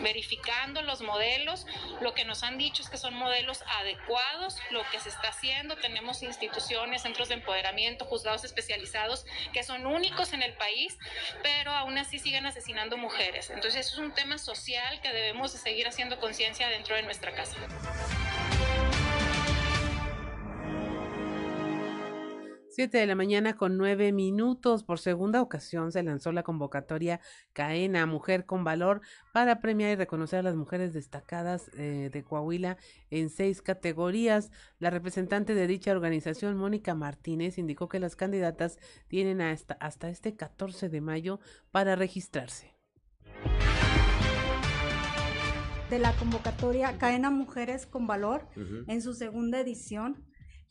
[0.00, 1.66] verificando los modelos,
[2.00, 5.76] lo que nos han dicho es que son modelos adecuados, lo que se está haciendo,
[5.76, 10.96] tenemos instituciones, centros de empoderamiento, juzgados especializados que son únicos en el país
[11.42, 13.50] pero aún así siguen asesinando mujeres.
[13.50, 17.56] Entonces es un tema social que debemos de seguir haciendo conciencia dentro de nuestra casa.
[22.72, 24.82] 7 de la mañana con 9 minutos.
[24.82, 27.20] Por segunda ocasión se lanzó la convocatoria
[27.52, 29.02] CAENA Mujer con Valor
[29.34, 32.78] para premiar y reconocer a las mujeres destacadas eh, de Coahuila
[33.10, 34.50] en seis categorías.
[34.78, 40.34] La representante de dicha organización, Mónica Martínez, indicó que las candidatas tienen hasta, hasta este
[40.34, 41.40] 14 de mayo
[41.72, 42.74] para registrarse.
[45.90, 50.24] De la convocatoria CAENA Mujeres con Valor en su segunda edición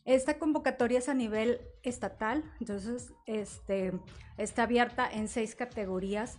[0.04, 3.92] esta convocatoria es a nivel estatal, entonces este,
[4.36, 6.38] está abierta en seis categorías.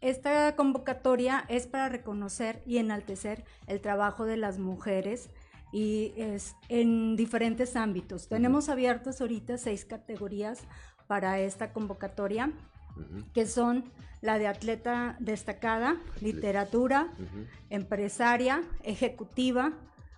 [0.00, 5.30] Esta convocatoria es para reconocer y enaltecer el trabajo de las mujeres
[5.72, 8.28] y es en diferentes ámbitos.
[8.28, 10.60] Tenemos abiertas ahorita seis categorías
[11.08, 12.52] para esta convocatoria,
[13.32, 13.90] que son
[14.20, 17.08] la de atleta destacada, literatura,
[17.70, 19.72] empresaria, ejecutiva,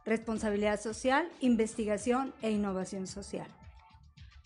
[0.04, 3.46] responsabilidad social, investigación e innovación social.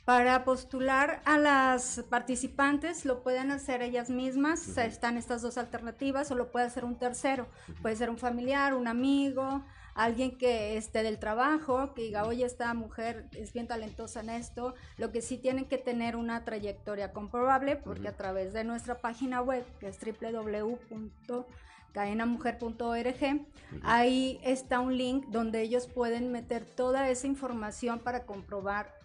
[0.05, 6.35] Para postular a las participantes lo pueden hacer ellas mismas, están estas dos alternativas o
[6.35, 7.47] lo puede hacer un tercero,
[7.83, 9.63] puede ser un familiar, un amigo,
[9.95, 14.75] alguien que esté del trabajo, que diga, oye, esta mujer es bien talentosa en esto,
[14.97, 19.43] lo que sí tienen que tener una trayectoria comprobable, porque a través de nuestra página
[19.43, 21.45] web, que es www
[21.93, 23.47] cadenamujer.org.
[23.83, 28.99] Ahí está un link donde ellos pueden meter toda esa información para comprobar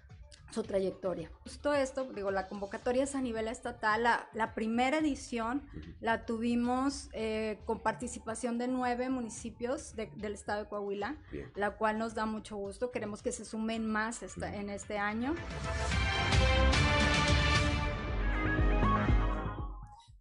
[0.54, 1.30] su trayectoria.
[1.44, 4.04] Justo esto, digo, la convocatoria es a nivel estatal.
[4.04, 5.64] La, primera edición
[6.00, 11.18] la tuvimos eh, con participación de nueve municipios del estado de Coahuila,
[11.56, 12.92] la cual nos da mucho gusto.
[12.92, 15.34] Queremos que se sumen más en este año.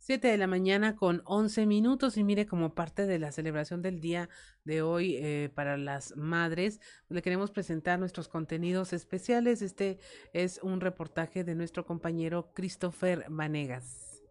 [0.03, 4.01] 7 de la mañana con 11 minutos y mire como parte de la celebración del
[4.01, 4.29] día
[4.65, 9.63] de hoy eh, para las madres, le queremos presentar nuestros contenidos especiales.
[9.63, 10.01] Este
[10.33, 14.25] es un reportaje de nuestro compañero Christopher Vanegas.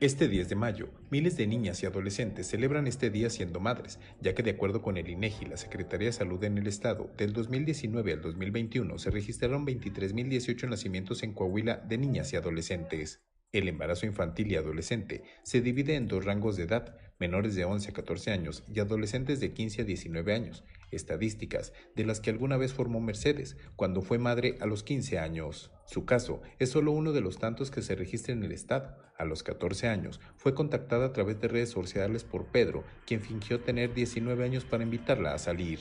[0.00, 4.32] Este 10 de mayo, miles de niñas y adolescentes celebran este día siendo madres, ya
[4.32, 8.12] que de acuerdo con el INEGI, la Secretaría de Salud en el Estado, del 2019
[8.12, 13.24] al 2021 se registraron 23.018 nacimientos en Coahuila de niñas y adolescentes.
[13.50, 17.90] El embarazo infantil y adolescente se divide en dos rangos de edad, menores de 11
[17.90, 22.56] a 14 años y adolescentes de 15 a 19 años, estadísticas de las que alguna
[22.56, 25.70] vez formó Mercedes cuando fue madre a los 15 años.
[25.86, 28.96] Su caso es solo uno de los tantos que se registra en el estado.
[29.16, 33.60] A los 14 años fue contactada a través de redes sociales por Pedro, quien fingió
[33.60, 35.80] tener 19 años para invitarla a salir.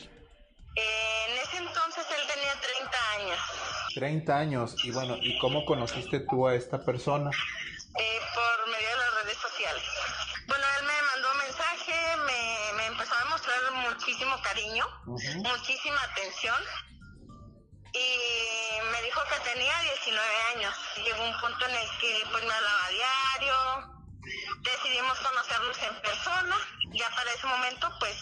[0.75, 3.39] En ese entonces él tenía 30 años.
[3.95, 4.85] 30 años.
[4.85, 7.29] Y bueno, ¿y cómo conociste tú a esta persona?
[7.29, 9.83] Eh, por medio de las redes sociales.
[10.47, 11.93] Bueno, él me mandó mensaje,
[12.25, 13.57] me, me empezó a demostrar
[14.57, 16.57] cariño, muchísima atención
[17.93, 20.73] y me dijo que tenía 19 años.
[21.03, 23.55] Llegó un punto en el que pues me hablaba diario,
[24.61, 26.55] decidimos conocernos en persona,
[26.91, 28.15] ya para ese momento pues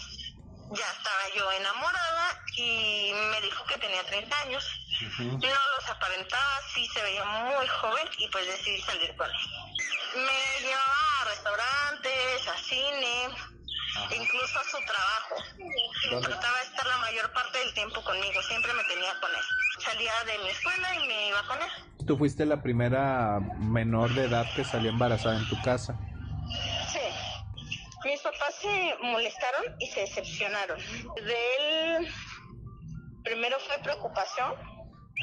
[0.71, 4.65] ya estaba yo enamorada y me dijo que tenía 30 años.
[5.19, 9.37] No los aparentaba, sí se veía muy joven y pues decidí salir con él.
[10.17, 13.29] Me llevaba a restaurantes, a cine,
[14.11, 16.21] incluso a su trabajo.
[16.21, 19.45] Trataba de estar la mayor parte del tiempo conmigo, siempre me tenía con él.
[19.79, 22.05] Salía de mi escuela y me iba con él.
[22.05, 25.97] Tú fuiste la primera menor de edad que salió embarazada en tu casa.
[26.91, 26.99] Sí.
[28.05, 30.77] Mis papás se molestaron y se decepcionaron.
[31.15, 32.07] De él,
[33.23, 34.53] primero fue preocupación,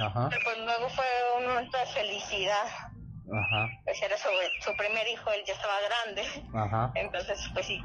[0.04, 0.28] Ajá.
[0.30, 1.06] pero pues luego fue
[1.38, 2.66] un momento de felicidad.
[2.66, 3.68] Ajá.
[3.84, 4.28] Pues era su,
[4.60, 6.22] su primer hijo, él ya estaba grande.
[6.54, 6.92] Ajá.
[6.96, 7.80] Entonces, pues sí.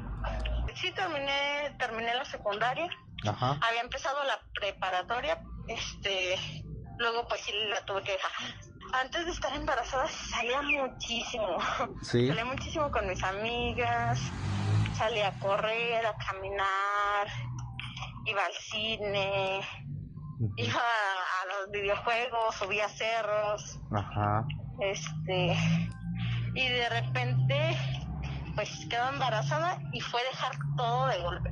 [0.80, 2.88] Sí, terminé, terminé la secundaria.
[3.26, 3.58] Ajá.
[3.60, 5.40] Había empezado la preparatoria.
[5.66, 6.36] Este,
[6.98, 8.32] luego pues sí la tuve que dejar.
[8.92, 11.58] Antes de estar embarazada salía muchísimo.
[12.02, 12.28] Sí.
[12.28, 14.20] Salía muchísimo con mis amigas.
[14.96, 17.26] Salía a correr, a caminar.
[18.24, 19.60] Iba al cine.
[20.56, 23.80] Iba a los videojuegos, subía cerros.
[23.92, 24.44] Ajá.
[24.80, 25.56] Este,
[26.54, 27.57] y de repente,
[28.58, 31.48] pues quedó embarazada y fue dejar todo de golpe.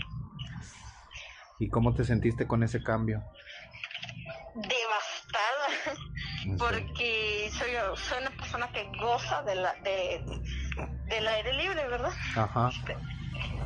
[1.61, 3.23] ¿Y cómo te sentiste con ese cambio?
[4.57, 5.69] Devastada,
[6.59, 10.21] porque soy, soy una persona que goza de la, de,
[11.05, 12.11] del aire libre, ¿verdad?
[12.35, 12.71] Ajá.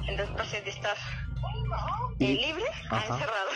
[0.06, 0.96] Entonces de estar
[2.18, 3.14] libre a Ajá.
[3.14, 3.50] encerrada.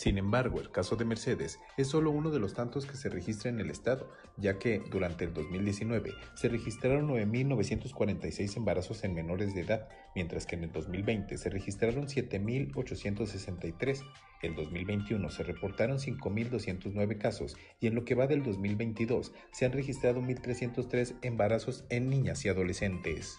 [0.00, 3.50] Sin embargo, el caso de Mercedes es solo uno de los tantos que se registra
[3.50, 9.60] en el estado, ya que durante el 2019 se registraron 9.946 embarazos en menores de
[9.60, 14.02] edad, mientras que en el 2020 se registraron 7.863.
[14.42, 19.72] En 2021 se reportaron 5.209 casos y en lo que va del 2022 se han
[19.72, 23.38] registrado 1.303 embarazos en niñas y adolescentes.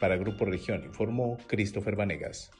[0.00, 2.50] Para Grupo Región informó Christopher Vanegas.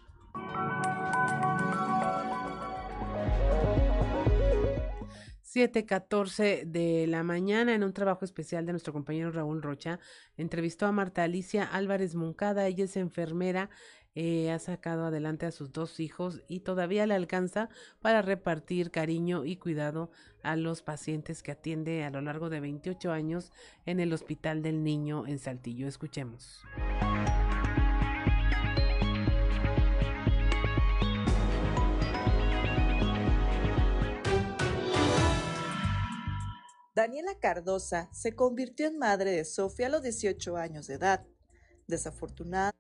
[5.53, 10.01] Siete catorce de la mañana, en un trabajo especial de nuestro compañero Raúl Rocha,
[10.39, 12.67] entrevistó a Marta Alicia Álvarez Moncada.
[12.67, 13.69] Ella es enfermera,
[14.15, 17.69] eh, ha sacado adelante a sus dos hijos y todavía le alcanza
[18.01, 20.11] para repartir cariño y cuidado
[20.43, 23.53] a los pacientes que atiende a lo largo de 28 años
[23.85, 25.87] en el Hospital del Niño en Saltillo.
[25.87, 26.63] Escuchemos.
[36.95, 41.27] Daniela Cardosa se convirtió en madre de Sofía a los 18 años de edad.
[41.87, 42.73] Desafortunada.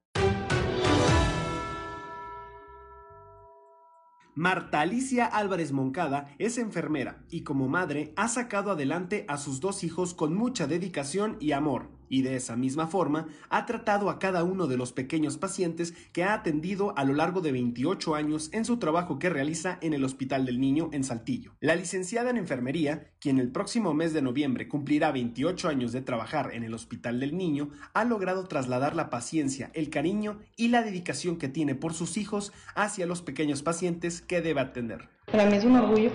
[4.35, 9.83] Marta Alicia Álvarez Moncada es enfermera y como madre ha sacado adelante a sus dos
[9.83, 14.45] hijos con mucha dedicación y amor, y de esa misma forma ha tratado a cada
[14.45, 18.67] uno de los pequeños pacientes que ha atendido a lo largo de 28 años en
[18.67, 21.53] su trabajo que realiza en el Hospital del Niño en Saltillo.
[21.61, 26.51] La licenciada en enfermería, quien el próximo mes de noviembre cumplirá 28 años de trabajar
[26.53, 31.39] en el Hospital del Niño, ha logrado trasladar la paciencia, el cariño y la dedicación
[31.39, 35.09] que tiene por sus hijos hacia los pequeños pacientes que debe atender.
[35.31, 36.11] Para mí es un orgullo,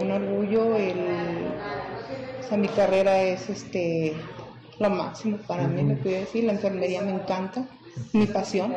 [0.00, 0.98] un orgullo, el,
[2.40, 4.14] o sea, mi carrera es este
[4.78, 7.66] lo máximo para mí, lo que voy a decir, la enfermería me encanta,
[8.12, 8.74] mi pasión,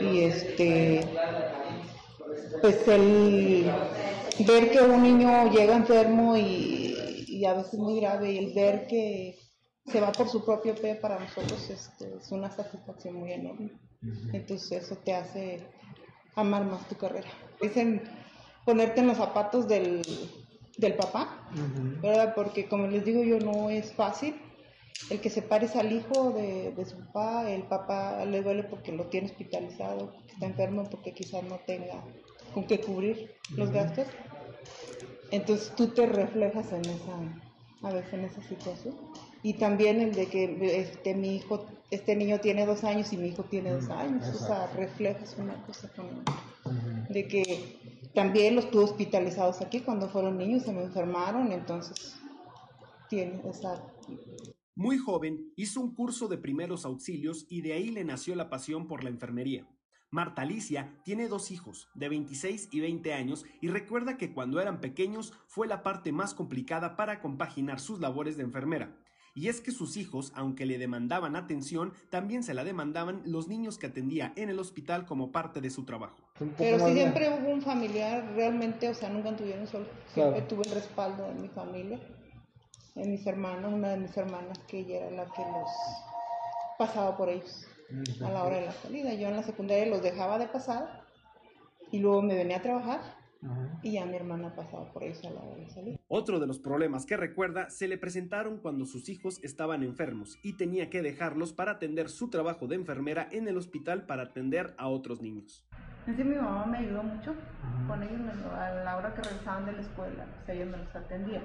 [0.00, 1.06] y este,
[2.60, 3.70] pues el
[4.46, 8.86] ver que un niño llega enfermo y, y a veces muy grave, y el ver
[8.86, 9.38] que
[9.86, 13.72] se va por su propio pie para nosotros este, es una satisfacción muy enorme.
[14.32, 15.66] Entonces eso te hace
[16.34, 17.28] amar más tu carrera.
[17.60, 18.02] Dicen
[18.64, 20.02] ponerte en los zapatos del,
[20.78, 21.48] del papá,
[22.00, 22.32] ¿verdad?
[22.34, 24.40] Porque como les digo yo, no es fácil.
[25.10, 29.06] El que separes al hijo de, de su papá, el papá le duele porque lo
[29.06, 32.02] tiene hospitalizado, porque está enfermo, porque quizás no tenga
[32.54, 34.06] con qué cubrir los gastos.
[35.30, 38.94] Entonces tú te reflejas en esa, a veces en esa situación.
[39.42, 43.28] Y también el de que este, mi hijo, este niño tiene dos años y mi
[43.28, 44.28] hijo tiene dos años.
[44.28, 46.34] O sea, reflejas una cosa con otra.
[47.08, 52.14] De que también los tuve hospitalizados aquí cuando fueron niños, se me enfermaron, entonces
[53.08, 53.82] tiene esa
[54.74, 58.86] muy joven, hizo un curso de primeros auxilios y de ahí le nació la pasión
[58.86, 59.68] por la enfermería.
[60.10, 64.80] Marta Alicia tiene dos hijos, de 26 y 20 años, y recuerda que cuando eran
[64.80, 68.94] pequeños fue la parte más complicada para compaginar sus labores de enfermera.
[69.34, 73.78] Y es que sus hijos, aunque le demandaban atención, también se la demandaban los niños
[73.78, 76.18] que atendía en el hospital como parte de su trabajo.
[76.58, 79.86] Pero sí siempre hubo un familiar, realmente, o sea, nunca tuvieron solo.
[80.12, 81.98] Siempre tuve el respaldo de mi familia,
[82.94, 85.70] de mis hermanos, una de mis hermanas que ella era la que los
[86.78, 87.66] pasaba por ellos
[88.24, 89.14] a la hora de la salida.
[89.14, 91.04] Yo en la secundaria los dejaba de pasar
[91.90, 93.00] y luego me venía a trabajar
[93.82, 96.00] y ya mi hermana pasaba por ellos a la hora de salir.
[96.08, 100.56] Otro de los problemas que recuerda se le presentaron cuando sus hijos estaban enfermos y
[100.56, 104.88] tenía que dejarlos para atender su trabajo de enfermera en el hospital para atender a
[104.88, 105.66] otros niños.
[106.06, 107.34] En sí mi mamá me ayudó mucho
[107.86, 108.20] con ellos
[108.54, 111.42] a la hora que regresaban de la escuela, pues ella me los atendía.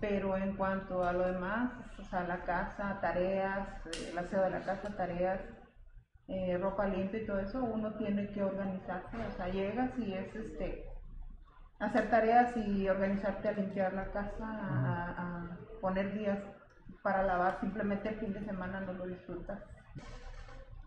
[0.00, 4.50] Pero en cuanto a lo demás, o sea, la casa, tareas, eh, el aseo de
[4.50, 5.40] la casa, tareas,
[6.28, 10.34] eh, ropa limpia y todo eso, uno tiene que organizarse, o sea, llegas y es
[10.36, 10.84] este
[11.78, 16.38] hacer tareas y organizarte a limpiar la casa, a, poner días
[17.02, 19.60] para lavar, simplemente el fin de semana no lo disfrutas.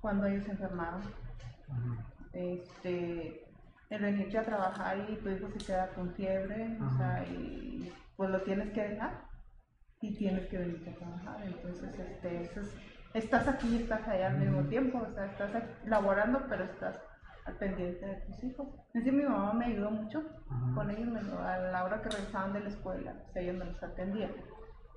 [0.02, 1.02] Cuando ellos se enfermaron,
[2.34, 3.48] este,
[3.90, 8.30] el venirte a trabajar y tu hijo se queda con fiebre, o sea, y pues
[8.30, 9.24] lo tienes que dejar
[10.00, 12.70] y tienes que venirte a trabajar, entonces este, eso es
[13.16, 15.50] estás aquí y estás allá al mismo tiempo, o sea, estás
[15.88, 17.00] laborando, pero estás
[17.46, 18.68] al pendiente de tus hijos.
[18.94, 20.24] En sí, mi mamá me ayudó mucho
[20.76, 21.10] con ellos
[21.40, 24.32] a la hora que regresaban de la escuela, o sea, ellos me los atendían.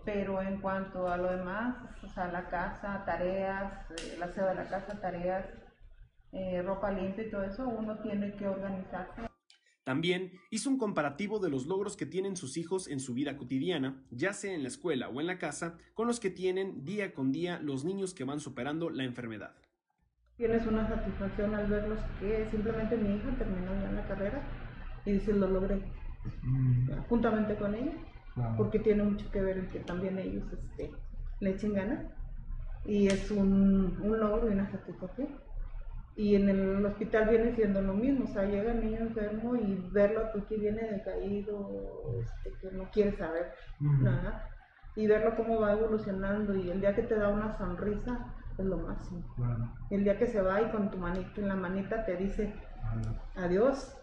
[0.05, 4.55] Pero en cuanto a lo demás, o sea, la casa, tareas, eh, el aseo de
[4.55, 5.47] la casa, tareas,
[6.33, 9.23] eh, ropa limpia y todo eso, uno tiene que organizarse.
[9.85, 14.03] También hizo un comparativo de los logros que tienen sus hijos en su vida cotidiana,
[14.11, 17.33] ya sea en la escuela o en la casa, con los que tienen día con
[17.33, 19.55] día los niños que van superando la enfermedad.
[20.39, 24.43] Tienes una satisfacción al verlos que simplemente mi hija terminó ya la carrera
[25.05, 25.77] y dices lo logré,
[26.43, 26.91] mm.
[27.09, 27.93] juntamente con ella,
[28.57, 30.93] porque tiene mucho que ver en que también ellos este,
[31.41, 32.07] le echen ganas
[32.87, 35.29] y es un, un logro y una satisfacción
[36.17, 39.89] y en el hospital viene siendo lo mismo, o sea, llega el niño enfermo y
[39.91, 44.49] verlo aquí que viene decaído, este, que no quiere saber nada,
[44.95, 48.77] y verlo cómo va evolucionando y el día que te da una sonrisa es lo
[48.79, 49.25] máximo.
[49.91, 52.55] El día que se va y con tu manita en la manita te dice
[53.35, 53.97] adiós,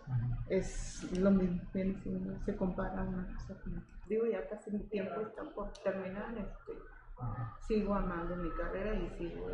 [0.49, 5.43] es lo mismo, no se compara una cosa con Digo, ya casi mi tiempo está
[5.55, 6.73] por terminar, este,
[7.61, 9.47] sigo amando mi carrera y sigo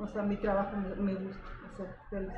[0.00, 1.42] o sea, mi trabajo me, gusta
[2.06, 2.28] hacer,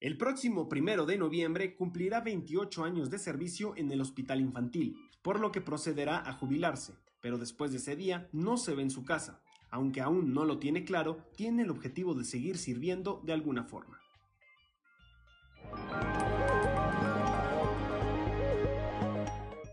[0.00, 5.40] El próximo primero de noviembre cumplirá 28 años de servicio en el hospital infantil, por
[5.40, 9.04] lo que procederá a jubilarse, pero después de ese día no se ve en su
[9.04, 9.40] casa.
[9.70, 13.98] Aunque aún no lo tiene claro, tiene el objetivo de seguir sirviendo de alguna forma.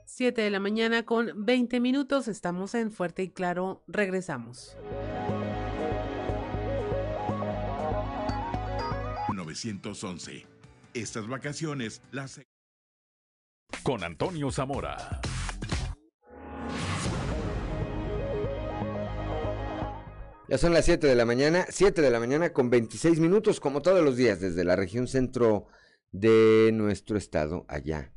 [0.05, 4.77] Siete de la mañana con 20 minutos, estamos en Fuerte y Claro, regresamos.
[9.51, 10.45] 1911.
[10.93, 12.41] Estas vacaciones las...
[13.83, 15.21] Con Antonio Zamora.
[20.47, 23.81] Ya son las 7 de la mañana, 7 de la mañana con 26 minutos, como
[23.81, 25.67] todos los días, desde la región centro
[26.11, 28.11] de nuestro estado, allá,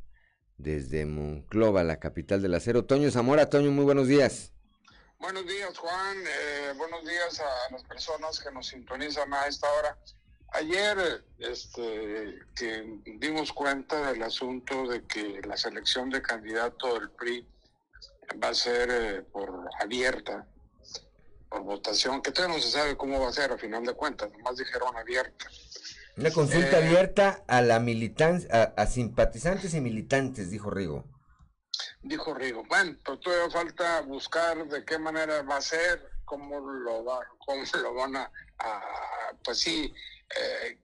[0.58, 2.84] desde Monclova, la capital del acero.
[2.84, 4.52] Toño Zamora, Toño, muy buenos días.
[5.20, 6.16] Buenos días, Juan.
[6.26, 9.96] Eh, buenos días a las personas que nos sintonizan a esta hora.
[10.54, 17.44] Ayer este, que dimos cuenta del asunto de que la selección de candidato del PRI
[18.42, 20.46] va a ser eh, por abierta,
[21.48, 24.30] por votación, que todavía no se sabe cómo va a ser a final de cuentas,
[24.30, 25.46] nomás dijeron abierta.
[26.16, 31.04] Una consulta eh, abierta a la militancia, a, simpatizantes y militantes, dijo Rigo.
[32.00, 32.62] Dijo Rigo.
[32.68, 37.60] Bueno, pero todavía falta buscar de qué manera va a ser, cómo lo va, cómo
[37.82, 38.30] lo van a
[39.42, 39.92] pues sí,
[40.36, 40.80] eh,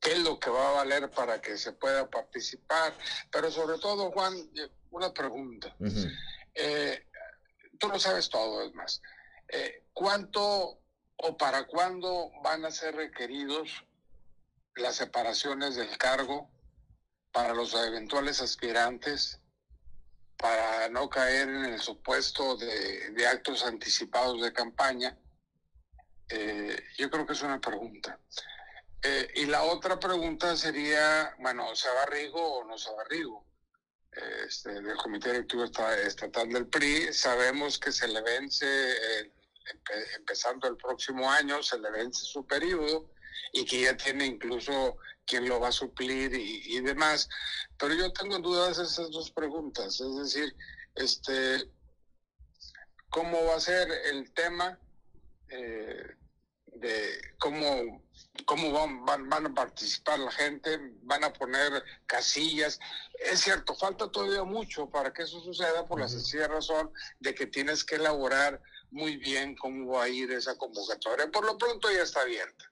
[0.00, 2.94] qué es lo que va a valer para que se pueda participar.
[3.30, 4.34] Pero sobre todo, Juan,
[4.90, 5.74] una pregunta.
[6.54, 7.06] Eh,
[7.78, 9.02] tú lo sabes todo, es más.
[9.48, 10.80] Eh, ¿Cuánto
[11.16, 13.84] o para cuándo van a ser requeridos
[14.76, 16.50] las separaciones del cargo
[17.32, 19.40] para los eventuales aspirantes?
[20.38, 25.18] para no caer en el supuesto de, de actos anticipados de campaña?
[26.28, 28.18] Eh, yo creo que es una pregunta.
[29.02, 33.04] Eh, y la otra pregunta sería, bueno, ¿se va o no se va?
[34.46, 38.66] Este, del Comité Directivo Estatal del PRI, sabemos que se le vence,
[40.16, 43.10] empezando el próximo año, se le vence su periodo
[43.52, 47.28] y que ya tiene incluso quién lo va a suplir y, demás.
[47.78, 50.56] Pero yo tengo dudas de esas dos preguntas, es decir,
[50.96, 51.70] este,
[53.10, 54.78] ¿cómo va a ser el tema
[55.48, 56.16] eh,
[56.66, 58.02] de cómo
[58.44, 62.78] cómo van, van, a participar la gente, van a poner casillas.
[63.18, 67.46] Es cierto, falta todavía mucho para que eso suceda por la sencilla razón de que
[67.46, 68.60] tienes que elaborar
[68.90, 71.30] muy bien cómo va a ir esa convocatoria.
[71.30, 72.64] Por lo pronto ya está abierta.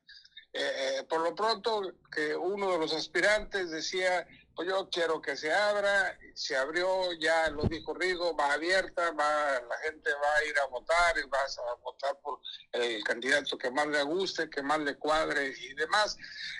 [0.52, 4.26] Eh, eh, por lo pronto que uno de los aspirantes decía
[4.57, 9.61] pues yo quiero que se abra, se abrió, ya lo dijo Rigo, va abierta, va,
[9.61, 12.40] la gente va a ir a votar y vas a votar por
[12.72, 16.16] el candidato que más le guste, que más le cuadre y demás.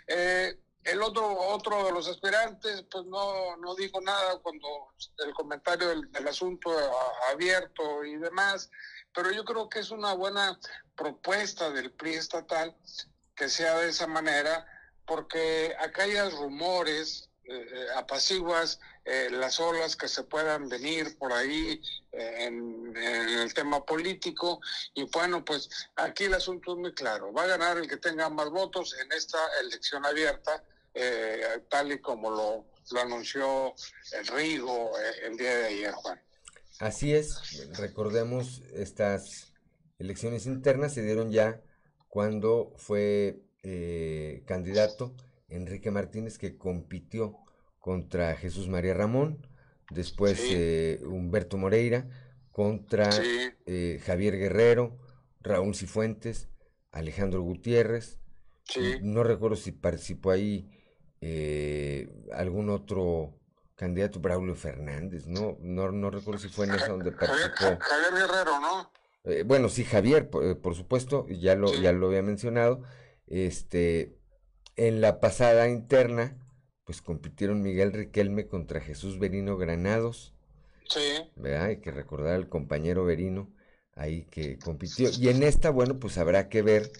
[0.07, 4.93] Eh, el otro, otro de los aspirantes, pues no, no dijo nada cuando
[5.25, 6.71] el comentario del, asunto
[7.31, 8.71] abierto y demás,
[9.15, 10.59] pero yo creo que es una buena
[10.95, 12.77] propuesta del PRI estatal
[13.35, 14.67] que sea de esa manera,
[15.07, 21.81] porque acá hay rumores, eh, apaciguas eh, las olas que se puedan venir por ahí
[22.11, 24.61] eh, en, el tema político.
[24.95, 27.33] Y bueno, pues aquí el asunto es muy claro.
[27.33, 30.63] Va a ganar el que tenga más votos en esta elección abierta,
[31.69, 33.75] tal y como lo, lo anunció
[34.13, 34.93] el Rigo
[35.23, 36.21] el día de ayer, Juan.
[36.81, 39.53] Así es, recordemos, estas
[39.99, 41.61] elecciones internas se dieron ya
[42.09, 43.43] cuando fue
[44.47, 45.15] candidato
[45.49, 47.39] Enrique Martínez, que compitió
[47.81, 49.47] contra Jesús María Ramón,
[49.91, 52.09] después eh, Humberto Moreira,
[52.51, 53.09] contra
[53.67, 54.99] eh, Javier Guerrero,
[55.41, 56.49] Raúl Cifuentes,
[56.91, 58.19] Alejandro Gutiérrez.
[59.03, 60.69] No recuerdo si participó ahí
[61.21, 63.39] eh, algún otro
[63.77, 67.79] candidato, Braulio Fernández, no, no, no recuerdo si fue en esa donde participó.
[67.79, 68.91] Javier, Guerrero, ¿no?
[69.45, 72.83] bueno, sí, Javier, por, por supuesto, ya lo, ya lo había mencionado.
[73.27, 74.16] Este,
[74.77, 76.37] en la pasada interna,
[76.85, 80.35] pues compitieron Miguel Riquelme contra Jesús Berino Granados.
[80.89, 81.01] Sí.
[81.35, 81.65] ¿Verdad?
[81.65, 83.53] Hay que recordar al compañero Berino
[83.95, 85.09] ahí que compitió.
[85.19, 86.91] Y en esta, bueno, pues habrá que ver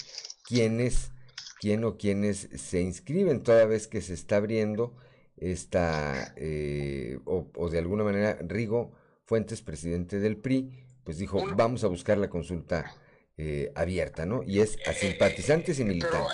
[0.45, 1.13] quiénes,
[1.61, 4.97] quién o quiénes se inscriben toda vez que se está abriendo
[5.37, 8.93] esta, eh, o, de alguna manera, Rigo
[9.27, 12.95] Fuentes, presidente del PRI, pues dijo, vamos a buscar la consulta
[13.37, 14.43] eh, abierta, ¿no?
[14.43, 16.33] Y es a simpatizantes y militantes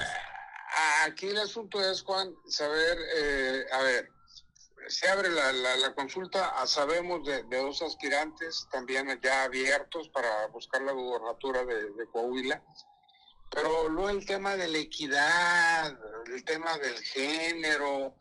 [1.05, 4.09] aquí el asunto es, Juan, saber, eh, a ver,
[4.89, 10.83] se abre la, la, consulta, ah, sabemos de, dos aspirantes también ya abiertos para buscar
[10.83, 12.63] la gubernatura de, Coahuila,
[13.51, 15.97] pero luego el tema de la equidad,
[16.35, 18.17] el tema del género,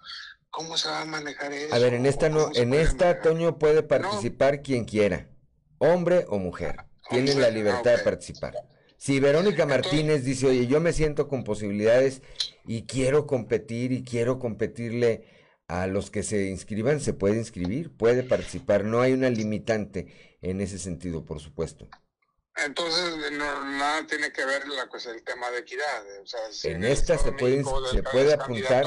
[0.50, 1.74] ¿cómo se va a manejar eso?
[1.74, 5.30] A ver, en esta no, en esta Toño puede participar quien quiera,
[5.80, 8.56] hombre o mujer, tienen la libertad de participar.
[9.02, 12.22] Si Verónica Martínez dice, oye, yo me siento con posibilidades
[12.68, 15.28] y quiero competir y quiero competirle
[15.68, 20.62] a los que se inscriban, se puede inscribir, puede participar, no hay una limitante en
[20.62, 21.89] ese sentido, por supuesto.
[22.64, 26.04] Entonces, nada tiene que ver la cosa, el tema de equidad.
[26.66, 28.86] en esta se puede, se puede apuntar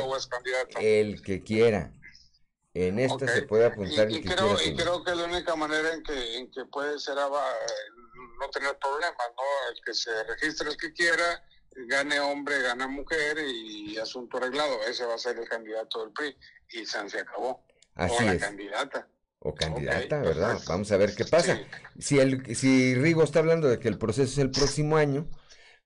[0.81, 1.93] el que quiera.
[2.73, 4.73] En esta se puede apuntar y, el que creo, quiera.
[4.73, 7.19] Y creo que la única manera en que, en que puede ser
[8.39, 9.73] no tener problemas, ¿no?
[9.73, 11.43] El que se registre el que quiera,
[11.89, 14.83] gane hombre, gana mujer y asunto arreglado.
[14.89, 16.37] Ese va a ser el candidato del PRI
[16.73, 17.65] y se acabó.
[17.95, 18.43] Así o la es.
[18.43, 19.09] candidata.
[19.41, 20.59] O candidata, ¿verdad?
[20.67, 21.61] Vamos a ver qué pasa.
[21.99, 25.29] Si, el, si Rigo está hablando de que el proceso es el próximo año,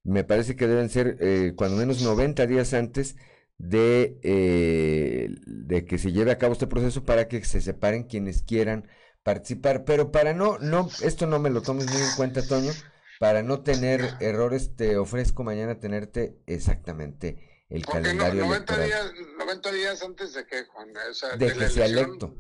[0.05, 3.17] me parece que deben ser eh, cuando menos 90 días antes
[3.59, 8.43] de, eh, de que se lleve a cabo este proceso para que se separen quienes
[8.43, 8.89] quieran
[9.23, 9.85] participar.
[9.85, 12.73] Pero para no, no, esto no me lo tomes muy en cuenta, Toño,
[13.19, 20.03] para no tener errores, te ofrezco mañana tenerte exactamente el calendario 90 Días, 90 días
[20.03, 22.35] antes de que, Juan, de, que sea electo.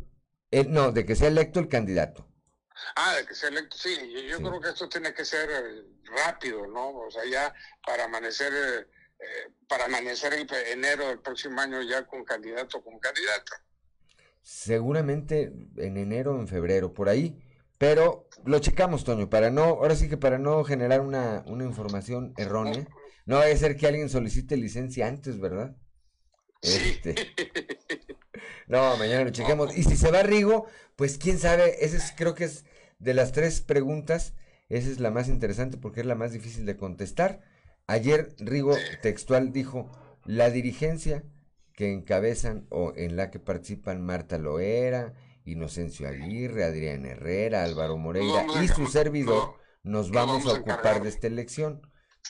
[0.50, 2.26] Eh, no, de que sea electo el candidato.
[2.96, 3.94] Ah, de que sea electo, sí.
[4.28, 6.90] Yo, creo que esto tiene que ser eh, rápido, ¿no?
[6.90, 7.52] O sea, ya
[7.84, 8.52] para amanecer,
[9.18, 13.62] eh, para amanecer el enero del próximo año ya con candidato con candidata
[14.48, 17.38] seguramente en enero o en febrero, por ahí.
[17.76, 22.32] Pero lo checamos, Toño, para no, ahora sí que para no generar una, una información
[22.38, 22.88] errónea.
[23.26, 25.76] No vaya a ser que alguien solicite licencia antes, ¿verdad?
[26.62, 27.14] Este.
[28.68, 29.74] No, mañana lo chequemos.
[29.76, 32.66] Y si se va Rigo, pues quién sabe, ese es, creo que es
[32.98, 34.34] de las tres preguntas,
[34.68, 37.40] esa es la más interesante porque es la más difícil de contestar.
[37.86, 39.90] Ayer Rigo textual dijo,
[40.26, 41.24] la dirigencia
[41.78, 45.14] que encabezan o en la que participan Marta Loera,
[45.44, 51.28] Inocencio Aguirre, Adrián Herrera, Álvaro Moreira y su servidor, nos vamos a ocupar de esta
[51.28, 51.80] elección.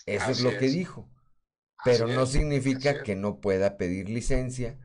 [0.04, 1.08] Eso es lo que dijo.
[1.82, 4.78] Pero no significa que no pueda pedir licencia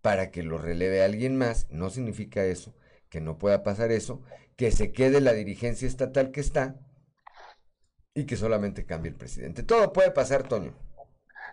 [0.00, 1.66] para que lo releve alguien más.
[1.68, 2.74] No significa eso,
[3.10, 4.22] que no pueda pasar eso,
[4.56, 6.80] que se quede la dirigencia estatal que está
[8.14, 9.62] y que solamente cambie el presidente.
[9.62, 10.72] Todo puede pasar, Toño.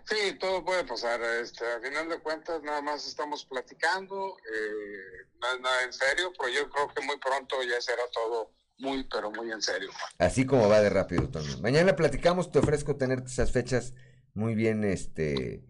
[0.08, 1.20] Sí, todo puede pasar.
[1.42, 6.32] Este, a final de cuentas, nada más estamos platicando, eh, no es nada en serio,
[6.38, 9.90] pero yo creo que muy pronto ya será todo muy, pero muy en serio.
[10.18, 11.58] Así como va de rápido, Toño.
[11.58, 13.92] Mañana platicamos, te ofrezco tener esas fechas
[14.32, 15.62] muy bien, este,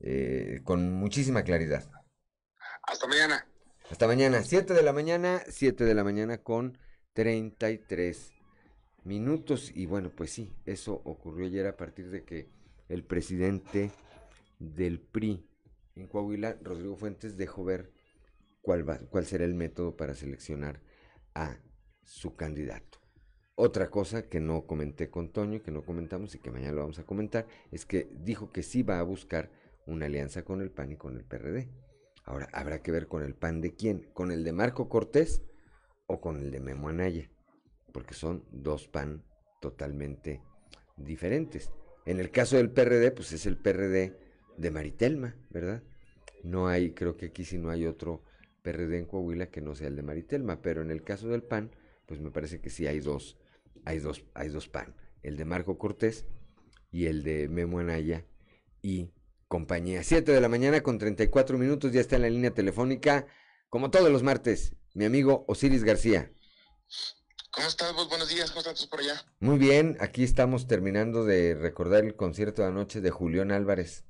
[0.00, 1.90] eh, con muchísima claridad.
[2.84, 3.46] Hasta mañana.
[3.90, 6.78] Hasta mañana, 7 de la mañana, 7 de la mañana con
[7.14, 8.32] 33
[9.02, 9.72] minutos.
[9.74, 13.90] Y bueno, pues sí, eso ocurrió ayer a partir de que el presidente
[14.58, 15.44] del PRI
[15.96, 17.92] en Coahuila, Rodrigo Fuentes, dejó ver
[18.62, 20.80] cuál, va, cuál será el método para seleccionar
[21.34, 21.58] a
[22.04, 22.98] su candidato.
[23.54, 26.98] Otra cosa que no comenté con Toño, que no comentamos y que mañana lo vamos
[26.98, 29.50] a comentar, es que dijo que sí va a buscar
[29.86, 31.68] una alianza con el PAN y con el PRD.
[32.24, 35.42] Ahora, habrá que ver con el PAN de quién, con el de Marco Cortés
[36.06, 37.30] o con el de Memo Anaya,
[37.92, 39.22] porque son dos PAN
[39.60, 40.40] totalmente
[40.96, 41.72] diferentes.
[42.04, 44.18] En el caso del PRD, pues es el PRD
[44.56, 45.82] de Maritelma, ¿verdad?
[46.42, 48.22] No hay, creo que aquí sí no hay otro
[48.62, 51.70] PRD en Coahuila que no sea el de Maritelma, pero en el caso del PAN,
[52.06, 53.38] pues me parece que sí hay dos,
[53.84, 56.26] hay dos, hay dos PAN, el de Marco Cortés
[56.90, 58.26] y el de Memo Anaya
[58.82, 59.10] y
[59.48, 60.02] compañía.
[60.02, 63.26] Siete de la mañana con 34 minutos, ya está en la línea telefónica,
[63.68, 66.32] como todos los martes, mi amigo Osiris García.
[67.52, 68.08] ¿Cómo estás vos?
[68.08, 69.26] Buenos días, ¿cómo están todos por allá?
[69.38, 74.04] Muy bien, aquí estamos terminando de recordar el concierto de anoche de Julián Álvarez.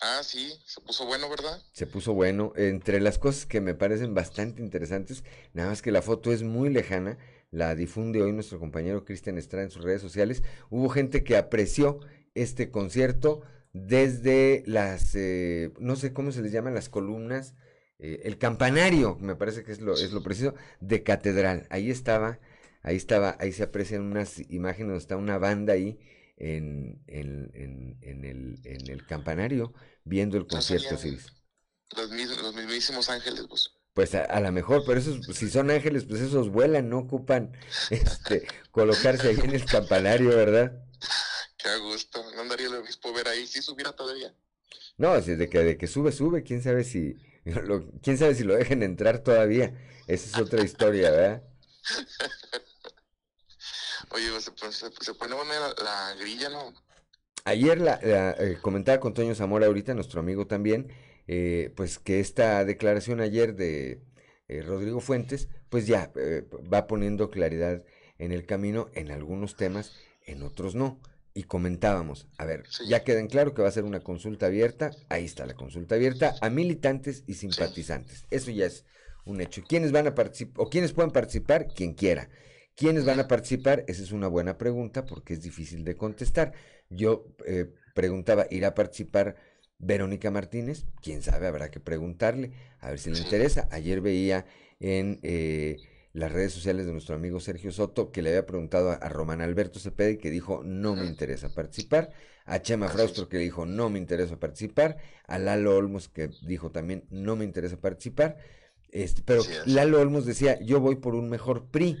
[0.00, 1.60] Ah, sí, se puso bueno, ¿verdad?
[1.72, 2.52] Se puso bueno.
[2.54, 6.70] Entre las cosas que me parecen bastante interesantes, nada más que la foto es muy
[6.70, 7.18] lejana,
[7.50, 10.44] la difunde hoy nuestro compañero Cristian Estrada en sus redes sociales.
[10.70, 11.98] Hubo gente que apreció
[12.34, 17.54] este concierto desde las, eh, no sé cómo se les llaman las columnas,
[17.98, 21.66] eh, el campanario, me parece que es lo, es lo preciso, de catedral.
[21.70, 22.38] Ahí estaba,
[22.82, 25.98] ahí estaba, ahí se aprecian unas imágenes donde está una banda ahí
[26.36, 29.72] en, en, en, en el, en el campanario
[30.04, 31.16] viendo el concierto, sí.
[31.96, 33.70] Los, los mismísimos ángeles, pues.
[33.94, 37.52] Pues a, lo mejor, pero esos, si son ángeles, pues esos vuelan, no ocupan
[37.90, 40.84] este, colocarse ahí en el campanario, ¿verdad?
[41.56, 44.34] Qué a gusto, no andaría el obispo ver ahí, si subiera todavía.
[44.96, 47.16] No, de que, de que sube, sube, quién sabe si,
[47.64, 49.74] lo, quién sabe si lo dejen entrar todavía.
[50.06, 51.42] Esa es otra historia, ¿verdad?
[54.10, 56.72] Oye, se, se, se pone buena la, la, grilla, ¿no?
[57.44, 60.92] Ayer la, la eh, comentaba con Toño Zamora ahorita, nuestro amigo también,
[61.26, 64.02] eh, pues que esta declaración ayer de
[64.48, 67.82] eh, Rodrigo Fuentes, pues ya eh, va poniendo claridad
[68.18, 69.92] en el camino en algunos temas,
[70.26, 71.00] en otros no.
[71.36, 72.84] Y comentábamos, a ver, sí.
[72.88, 75.96] ya queda en claro que va a ser una consulta abierta, ahí está la consulta
[75.96, 78.18] abierta, a militantes y simpatizantes.
[78.18, 78.26] Sí.
[78.30, 78.84] Eso ya es
[79.24, 79.62] un hecho.
[79.66, 81.66] ¿Quiénes van a participar o quiénes pueden participar?
[81.66, 82.28] Quien quiera.
[82.76, 83.84] ¿Quiénes van a participar?
[83.88, 86.52] Esa es una buena pregunta porque es difícil de contestar.
[86.88, 89.36] Yo eh, preguntaba, ¿irá a participar
[89.78, 90.84] Verónica Martínez?
[91.00, 93.68] Quién sabe, habrá que preguntarle, a ver si le interesa.
[93.70, 94.46] Ayer veía
[94.80, 95.76] en eh,
[96.14, 99.42] las redes sociales de nuestro amigo Sergio Soto que le había preguntado a, a Román
[99.42, 102.12] Alberto Cepeda y que dijo, no me interesa participar.
[102.46, 104.96] A Chema Fraustro que le dijo, no me interesa participar.
[105.26, 108.38] A Lalo Olmos que dijo también, no me interesa participar.
[108.90, 111.98] Este, pero Lalo Olmos decía, yo voy por un mejor PRI.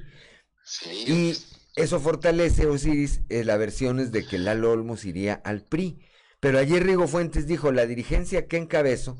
[0.64, 1.32] Sí, y
[1.74, 5.98] eso fortalece, Osiris, eh, las versiones de que Lalo Olmos iría al PRI.
[6.38, 9.18] Pero ayer Rigo Fuentes dijo, la dirigencia que encabezo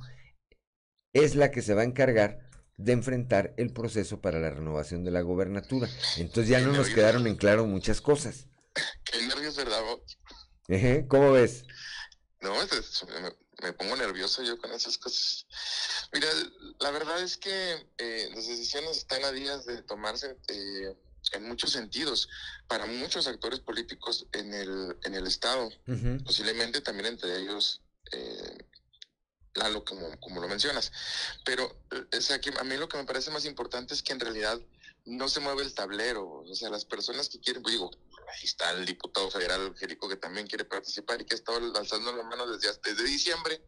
[1.12, 2.43] es la que se va a encargar
[2.76, 5.88] de enfrentar el proceso para la renovación de la gobernatura.
[6.16, 8.46] Entonces ya no nos quedaron en claro muchas cosas.
[9.04, 9.80] Qué nervios, ¿verdad?
[10.68, 11.64] Ejé, ¿Cómo ves?
[12.40, 13.32] No, me,
[13.62, 15.46] me, pongo nervioso yo con esas cosas.
[16.12, 16.28] Mira,
[16.80, 20.96] la verdad es que eh, las decisiones están a días de tomarse eh,
[21.32, 22.28] en muchos sentidos
[22.66, 26.24] para muchos actores políticos en el, en el Estado, uh -huh.
[26.24, 27.82] posiblemente también entre ellos
[28.12, 28.58] eh,
[29.54, 30.92] Lalo, como, como lo mencionas.
[31.44, 31.76] Pero
[32.16, 34.60] o sea, que a mí lo que me parece más importante es que en realidad
[35.04, 37.90] no se mueve el tablero, o sea, las personas que quieren, pues digo,
[38.28, 42.14] ahí está el diputado federal Jerico que también quiere participar y que ha estado lanzando
[42.14, 43.62] la mano desde, desde diciembre.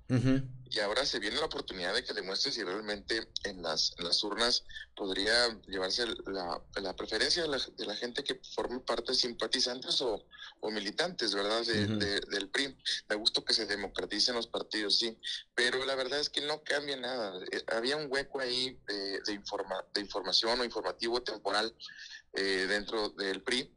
[0.69, 4.23] Y ahora se viene la oportunidad de que demuestre si realmente en las, en las
[4.25, 4.65] urnas
[4.97, 10.27] podría llevarse la, la preferencia de la, de la, gente que forma parte simpatizantes o,
[10.61, 11.65] o militantes, ¿verdad?
[11.65, 12.77] De, de, del PRI.
[13.09, 15.17] Me gusta que se democraticen los partidos, sí.
[15.55, 17.41] Pero la verdad es que no cambia nada.
[17.53, 21.75] Eh, había un hueco ahí de, de, informa, de información o informativo temporal
[22.33, 23.76] eh, dentro del PRI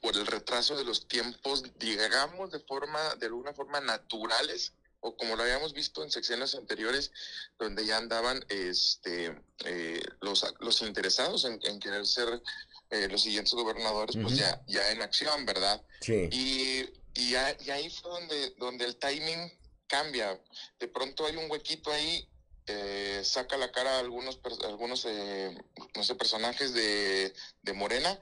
[0.00, 5.36] por el retraso de los tiempos, digamos, de forma, de alguna forma naturales, o como
[5.36, 7.12] lo habíamos visto en secciones anteriores,
[7.58, 12.42] donde ya andaban este, eh, los, los interesados en, querer ser
[12.90, 15.82] eh, los siguientes gobernadores, pues ya, ya en acción, ¿verdad?
[16.00, 16.28] Sí.
[16.32, 16.84] Y,
[17.14, 19.52] y, ahí fue donde, donde el timing
[19.86, 20.40] cambia.
[20.78, 22.28] De pronto hay un huequito ahí
[22.68, 25.56] eh, saca la cara a algunos, algunos eh,
[25.94, 28.18] no sé, personajes de, de, Morena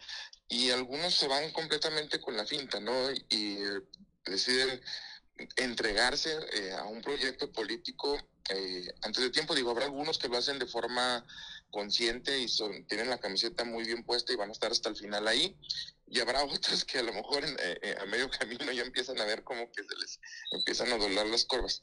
[0.48, 3.10] y algunos se van completamente con la finta, ¿no?
[3.30, 3.58] Y,
[4.26, 4.80] deciden
[5.56, 8.18] entregarse eh, a un proyecto político
[8.48, 9.54] eh, antes de tiempo.
[9.54, 11.26] Digo, habrá algunos que lo hacen de forma
[11.70, 14.96] consciente y son, tienen la camiseta muy bien puesta y van a estar hasta el
[14.96, 15.58] final ahí.
[16.06, 19.26] Y habrá otros que a lo mejor en, eh, a medio camino ya empiezan a
[19.26, 20.20] ver como que se les
[20.52, 21.82] empiezan a doblar las curvas.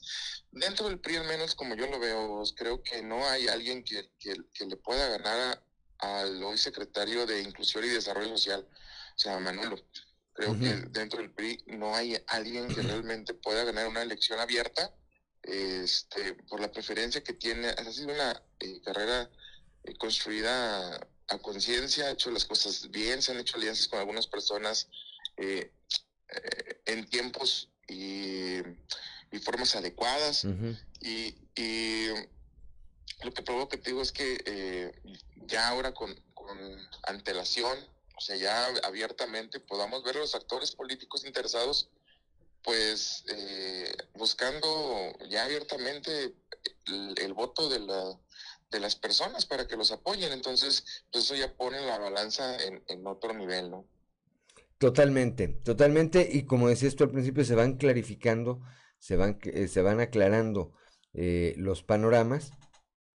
[0.52, 4.10] Dentro del PRI, al menos como yo lo veo, creo que no hay alguien que,
[4.18, 5.64] que, que le pueda ganar a,
[6.02, 8.68] al hoy secretario de Inclusión y Desarrollo Social,
[9.16, 9.78] o sea, Manolo.
[10.34, 14.94] Creo que dentro del PRI no hay alguien que realmente pueda ganar una elección abierta
[15.44, 17.68] este, por la preferencia que tiene.
[17.68, 19.30] Ha sido una eh, carrera
[19.84, 20.96] eh, construida
[21.28, 24.90] a conciencia, ha hecho las cosas bien, se han hecho alianzas con algunas personas
[25.38, 25.72] eh,
[26.86, 28.60] en tiempos y,
[29.32, 30.46] y formas adecuadas.
[31.02, 32.08] y, y,
[33.24, 34.92] lo que provoca, te digo, es que
[35.48, 36.58] ya ahora con, con
[37.04, 37.78] antelación,
[38.18, 41.90] o sea, ya abiertamente podamos ver a los actores políticos interesados,
[42.64, 46.36] pues eh, buscando ya abiertamente
[46.86, 48.20] el, el voto de, la,
[48.70, 50.32] de las personas para que los apoyen.
[50.32, 53.88] Entonces, pues eso ya pone la balanza en, en otro nivel, ¿no?
[54.78, 56.28] Totalmente, totalmente.
[56.32, 58.62] Y como decías tú al principio, se van clarificando,
[59.00, 60.74] se van, eh, se van aclarando
[61.14, 62.52] eh, los panoramas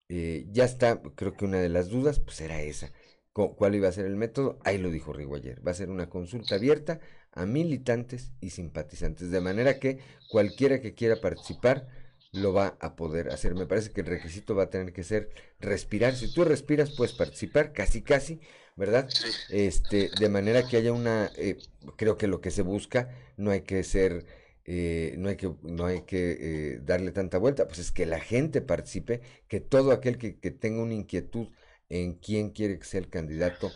[0.08, 2.92] eh, ya está, creo que una de las dudas, pues era esa.
[3.32, 4.58] ¿Cuál iba a ser el método?
[4.64, 5.66] Ahí lo dijo Rigo ayer.
[5.66, 7.00] Va a ser una consulta abierta
[7.32, 9.98] a militantes y simpatizantes, de manera que
[10.30, 11.86] cualquiera que quiera participar
[12.32, 13.54] lo va a poder hacer.
[13.54, 15.30] Me parece que el requisito va a tener que ser
[15.60, 16.14] respirar.
[16.14, 18.40] Si tú respiras, puedes participar, casi, casi,
[18.74, 19.08] ¿verdad?
[19.50, 21.58] Este, de manera que haya una, eh,
[21.96, 24.24] creo que lo que se busca, no hay que ser
[24.68, 28.18] eh, no hay que, no hay que eh, darle tanta vuelta, pues es que la
[28.18, 31.48] gente participe, que todo aquel que, tenga una inquietud
[31.88, 33.70] en quién quiere que sea el candidato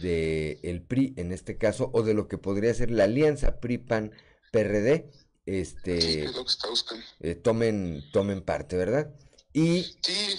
[0.00, 5.10] del el PRI en este caso, o de lo que podría ser la alianza PRI-PAN-PRD,
[5.46, 6.24] este,
[7.20, 9.14] eh, tomen, tomen parte, ¿verdad?
[9.52, 9.96] Y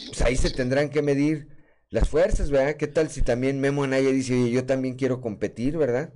[0.07, 1.47] pues ahí se tendrán que medir
[1.89, 2.75] las fuerzas, ¿verdad?
[2.75, 6.13] ¿Qué tal si también Memo Anaya dice, oye, yo también quiero competir, ¿verdad?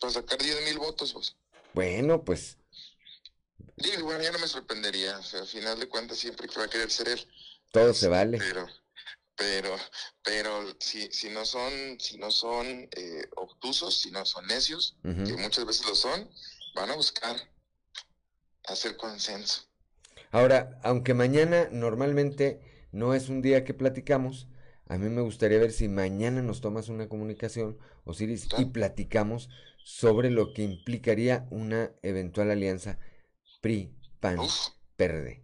[0.00, 1.36] Para sacar 10 mil votos, pues.
[1.74, 2.58] Bueno, pues
[3.76, 5.18] Digo, bueno, ya no me sorprendería.
[5.18, 7.28] O sea, al final de cuentas siempre va a querer ser él.
[7.72, 8.38] Todo se vale.
[8.38, 8.68] Pero,
[9.36, 9.76] pero,
[10.22, 15.34] pero si, si no son, si no son eh, obtusos, si no son necios, que
[15.36, 16.30] muchas veces lo son,
[16.74, 17.36] van a buscar
[18.66, 19.62] hacer consenso.
[20.30, 24.46] Ahora, aunque mañana normalmente no es un día que platicamos,
[24.86, 29.48] a mí me gustaría ver si mañana nos tomas una comunicación, Osiris, y platicamos
[29.82, 32.98] sobre lo que implicaría una eventual alianza
[33.64, 34.36] PRI, PAN,
[34.94, 35.42] PRD.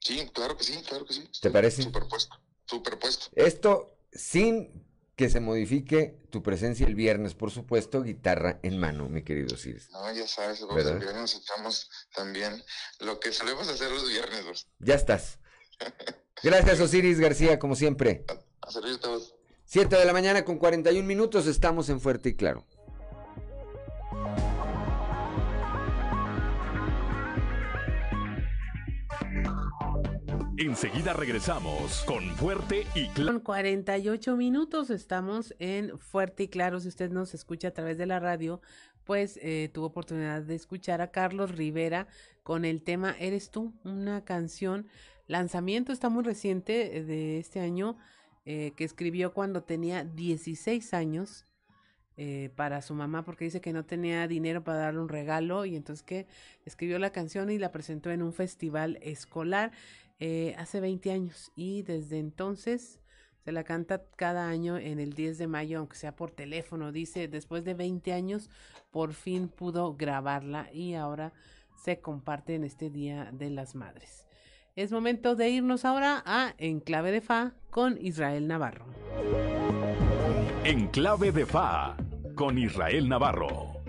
[0.00, 1.26] Sí, claro que sí, claro que sí.
[1.40, 1.82] ¿Te parece?
[1.82, 3.28] Superpuesto, superpuesto.
[3.34, 4.84] Esto sin
[5.16, 9.90] que se modifique tu presencia el viernes, por supuesto, guitarra en mano, mi querido Osiris.
[9.92, 12.62] No, ya sabes, el viernes echamos también
[13.00, 14.66] lo que solemos hacer los viernes.
[14.80, 15.38] Ya estás.
[16.42, 18.26] Gracias, Osiris García, como siempre.
[18.60, 19.34] A servirte todos.
[19.64, 22.66] Siete de la mañana con 41 minutos, estamos en Fuerte y Claro.
[30.60, 33.34] Enseguida regresamos con Fuerte y Claro.
[33.34, 36.80] Con 48 minutos estamos en Fuerte y Claro.
[36.80, 38.60] Si usted nos escucha a través de la radio,
[39.04, 42.08] pues eh, tuvo oportunidad de escuchar a Carlos Rivera
[42.42, 44.88] con el tema Eres tú, una canción.
[45.28, 47.96] Lanzamiento está muy reciente eh, de este año
[48.44, 51.44] eh, que escribió cuando tenía 16 años.
[52.56, 56.02] para su mamá porque dice que no tenía dinero para darle un regalo y entonces
[56.02, 56.26] que
[56.64, 59.70] escribió la canción y la presentó en un festival escolar
[60.20, 63.00] eh, hace 20 años y desde entonces
[63.44, 66.92] Se la canta cada año en el 10 de mayo, aunque sea por teléfono.
[66.92, 68.50] Dice, después de 20 años,
[68.90, 71.32] por fin pudo grabarla y ahora
[71.82, 74.26] se comparte en este Día de las Madres.
[74.76, 78.86] Es momento de irnos ahora a Enclave de Fa con Israel Navarro.
[80.64, 81.96] Enclave de Fa
[82.34, 83.82] con Israel Navarro.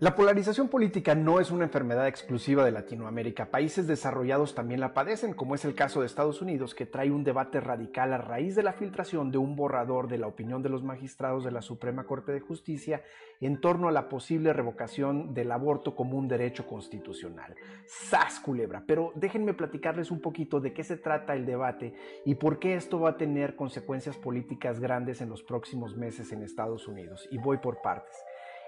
[0.00, 3.50] La polarización política no es una enfermedad exclusiva de Latinoamérica.
[3.50, 7.22] Países desarrollados también la padecen, como es el caso de Estados Unidos, que trae un
[7.22, 10.82] debate radical a raíz de la filtración de un borrador de la opinión de los
[10.82, 13.02] magistrados de la Suprema Corte de Justicia
[13.42, 17.54] en torno a la posible revocación del aborto como un derecho constitucional.
[17.84, 18.82] ¡Sas, culebra!
[18.86, 21.92] Pero déjenme platicarles un poquito de qué se trata el debate
[22.24, 26.42] y por qué esto va a tener consecuencias políticas grandes en los próximos meses en
[26.42, 27.28] Estados Unidos.
[27.30, 28.16] Y voy por partes.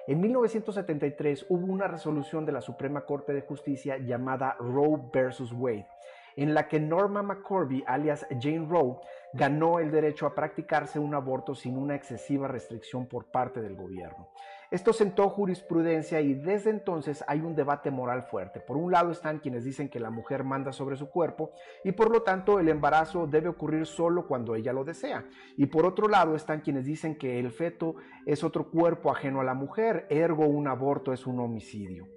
[0.09, 5.87] En 1973 hubo una resolución de la Suprema Corte de Justicia llamada Roe versus Wade,
[6.35, 8.97] en la que Norma McCorby, alias Jane Roe,
[9.33, 14.29] ganó el derecho a practicarse un aborto sin una excesiva restricción por parte del gobierno.
[14.73, 18.59] Esto sentó jurisprudencia y desde entonces hay un debate moral fuerte.
[18.59, 21.53] Por un lado están quienes dicen que la mujer manda sobre su cuerpo
[21.85, 25.27] y por lo tanto el embarazo debe ocurrir solo cuando ella lo desea.
[25.59, 29.45] Y por otro lado están quienes dicen que el feto es otro cuerpo ajeno a
[29.45, 32.09] la mujer, ergo un aborto es un homicidio.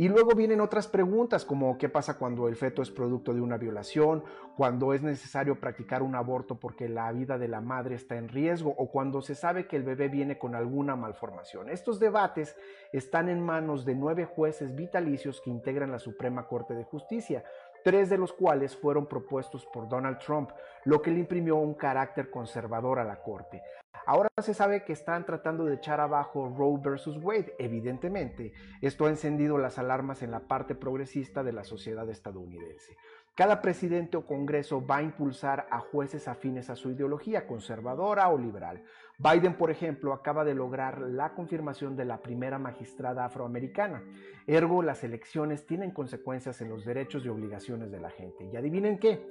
[0.00, 3.56] Y luego vienen otras preguntas como qué pasa cuando el feto es producto de una
[3.56, 4.22] violación,
[4.56, 8.72] cuando es necesario practicar un aborto porque la vida de la madre está en riesgo
[8.78, 11.68] o cuando se sabe que el bebé viene con alguna malformación.
[11.68, 12.56] Estos debates
[12.92, 17.42] están en manos de nueve jueces vitalicios que integran la Suprema Corte de Justicia
[17.84, 20.50] tres de los cuales fueron propuestos por Donald Trump,
[20.84, 23.62] lo que le imprimió un carácter conservador a la Corte.
[24.06, 28.52] Ahora se sabe que están tratando de echar abajo Roe versus Wade, evidentemente.
[28.80, 32.96] Esto ha encendido las alarmas en la parte progresista de la sociedad estadounidense.
[33.34, 38.38] Cada presidente o congreso va a impulsar a jueces afines a su ideología, conservadora o
[38.38, 38.82] liberal.
[39.20, 44.00] Biden, por ejemplo, acaba de lograr la confirmación de la primera magistrada afroamericana.
[44.46, 48.44] Ergo, las elecciones tienen consecuencias en los derechos y obligaciones de la gente.
[48.44, 49.28] Y adivinen qué,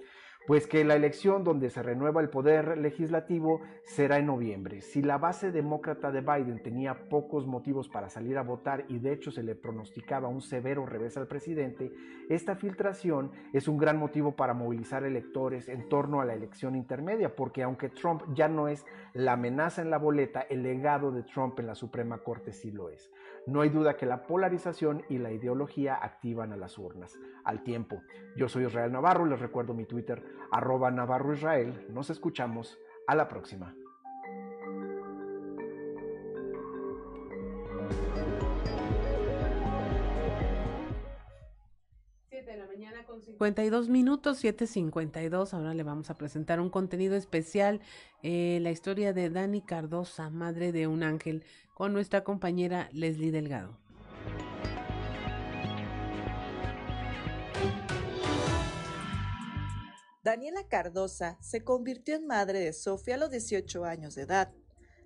[0.48, 4.82] pues que la elección donde se renueva el poder legislativo será en noviembre.
[4.82, 9.12] Si la base demócrata de Biden tenía pocos motivos para salir a votar y de
[9.12, 11.92] hecho se le pronosticaba un severo revés al presidente,
[12.30, 17.36] esta filtración es un gran motivo para movilizar electores en torno a la elección intermedia,
[17.36, 21.60] porque aunque Trump ya no es la amenaza en la boleta, el legado de Trump
[21.60, 23.12] en la Suprema Corte sí lo es.
[23.48, 27.18] No hay duda que la polarización y la ideología activan a las urnas.
[27.46, 28.02] Al tiempo,
[28.36, 31.88] yo soy Israel Navarro, les recuerdo mi Twitter, arroba Navarro Israel.
[31.90, 32.78] Nos escuchamos.
[33.08, 33.74] A la próxima.
[43.38, 45.54] 52 minutos, 7.52.
[45.54, 47.82] Ahora le vamos a presentar un contenido especial,
[48.24, 51.44] eh, la historia de Dani Cardosa, madre de un ángel,
[51.76, 53.78] con nuestra compañera Leslie Delgado.
[60.24, 64.52] Daniela Cardosa se convirtió en madre de Sofía a los 18 años de edad.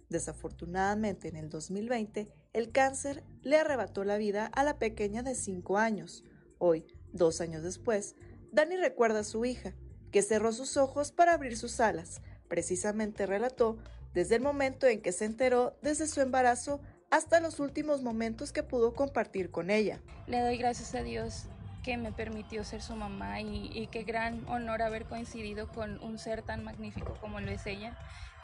[0.07, 5.77] Desafortunadamente, en el 2020, el cáncer le arrebató la vida a la pequeña de 5
[5.77, 6.23] años.
[6.59, 8.15] Hoy, dos años después,
[8.51, 9.73] Dani recuerda a su hija,
[10.11, 12.21] que cerró sus ojos para abrir sus alas.
[12.47, 13.77] Precisamente relató
[14.13, 18.63] desde el momento en que se enteró desde su embarazo hasta los últimos momentos que
[18.63, 20.01] pudo compartir con ella.
[20.27, 21.45] Le doy gracias a Dios
[21.83, 26.19] que me permitió ser su mamá y, y qué gran honor haber coincidido con un
[26.19, 27.97] ser tan magnífico como lo es ella,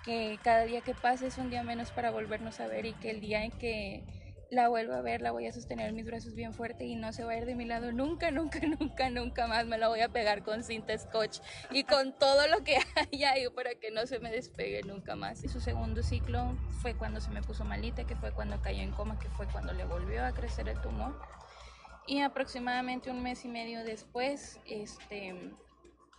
[0.04, 3.12] que cada día que pase es un día menos para volvernos a ver y que
[3.12, 4.04] el día en que
[4.50, 7.12] la vuelvo a ver, la voy a sostener en mis brazos bien fuerte y no
[7.12, 9.66] se va a ir de mi lado nunca, nunca, nunca, nunca más.
[9.66, 11.40] Me la voy a pegar con cinta scotch
[11.72, 12.78] y con todo lo que
[13.12, 15.44] haya ahí para que no se me despegue nunca más.
[15.44, 18.92] Y su segundo ciclo fue cuando se me puso malita, que fue cuando cayó en
[18.92, 21.20] coma, que fue cuando le volvió a crecer el tumor.
[22.06, 25.36] Y aproximadamente un mes y medio después, este,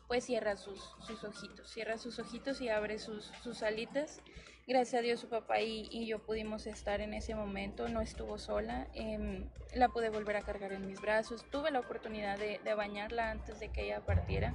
[0.07, 4.21] pues cierra sus, sus ojitos, cierra sus ojitos y abre sus, sus alitas
[4.69, 8.87] Gracias a Dios su papá y, yo pudimos estar en ese momento, no estuvo sola,
[8.93, 13.61] em, la pude volver a cargar en mis brazos, tuve la oportunidad de, bañarla antes
[13.61, 14.55] de que ella partiera,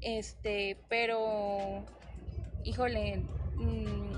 [0.00, 1.84] este, pero,
[2.64, 3.26] híjole,
[3.56, 4.12] mm,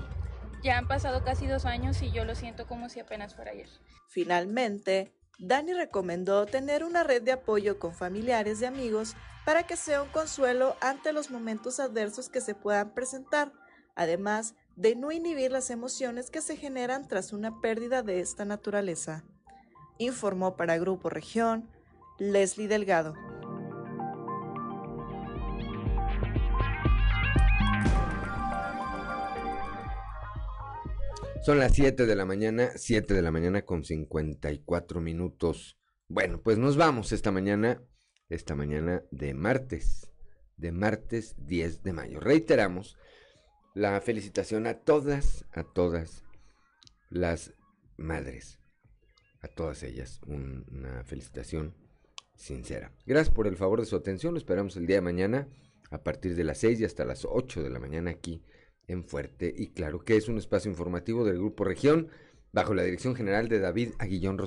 [0.63, 3.67] ya han pasado casi dos años y yo lo siento como si apenas fuera ayer.
[4.07, 10.01] Finalmente, Dani recomendó tener una red de apoyo con familiares y amigos para que sea
[10.01, 13.51] un consuelo ante los momentos adversos que se puedan presentar.
[13.95, 19.25] Además, de no inhibir las emociones que se generan tras una pérdida de esta naturaleza,
[19.97, 21.69] informó para Grupo Región
[22.17, 23.13] Leslie Delgado.
[31.41, 35.77] Son las 7 de la mañana, 7 de la mañana con 54 minutos.
[36.07, 37.83] Bueno, pues nos vamos esta mañana,
[38.29, 40.09] esta mañana de martes,
[40.55, 42.21] de martes 10 de mayo.
[42.21, 42.95] Reiteramos
[43.79, 46.25] la felicitación a todas, a todas
[47.09, 47.53] las
[47.95, 48.59] madres,
[49.39, 51.73] a todas ellas, una felicitación
[52.35, 52.91] sincera.
[53.05, 55.47] Gracias por el favor de su atención, lo esperamos el día de mañana
[55.91, 58.43] a partir de las 6 y hasta las 8 de la mañana aquí
[58.87, 62.09] en Fuerte y Claro, que es un espacio informativo del Grupo Región
[62.51, 64.37] bajo la dirección general de David Aguillón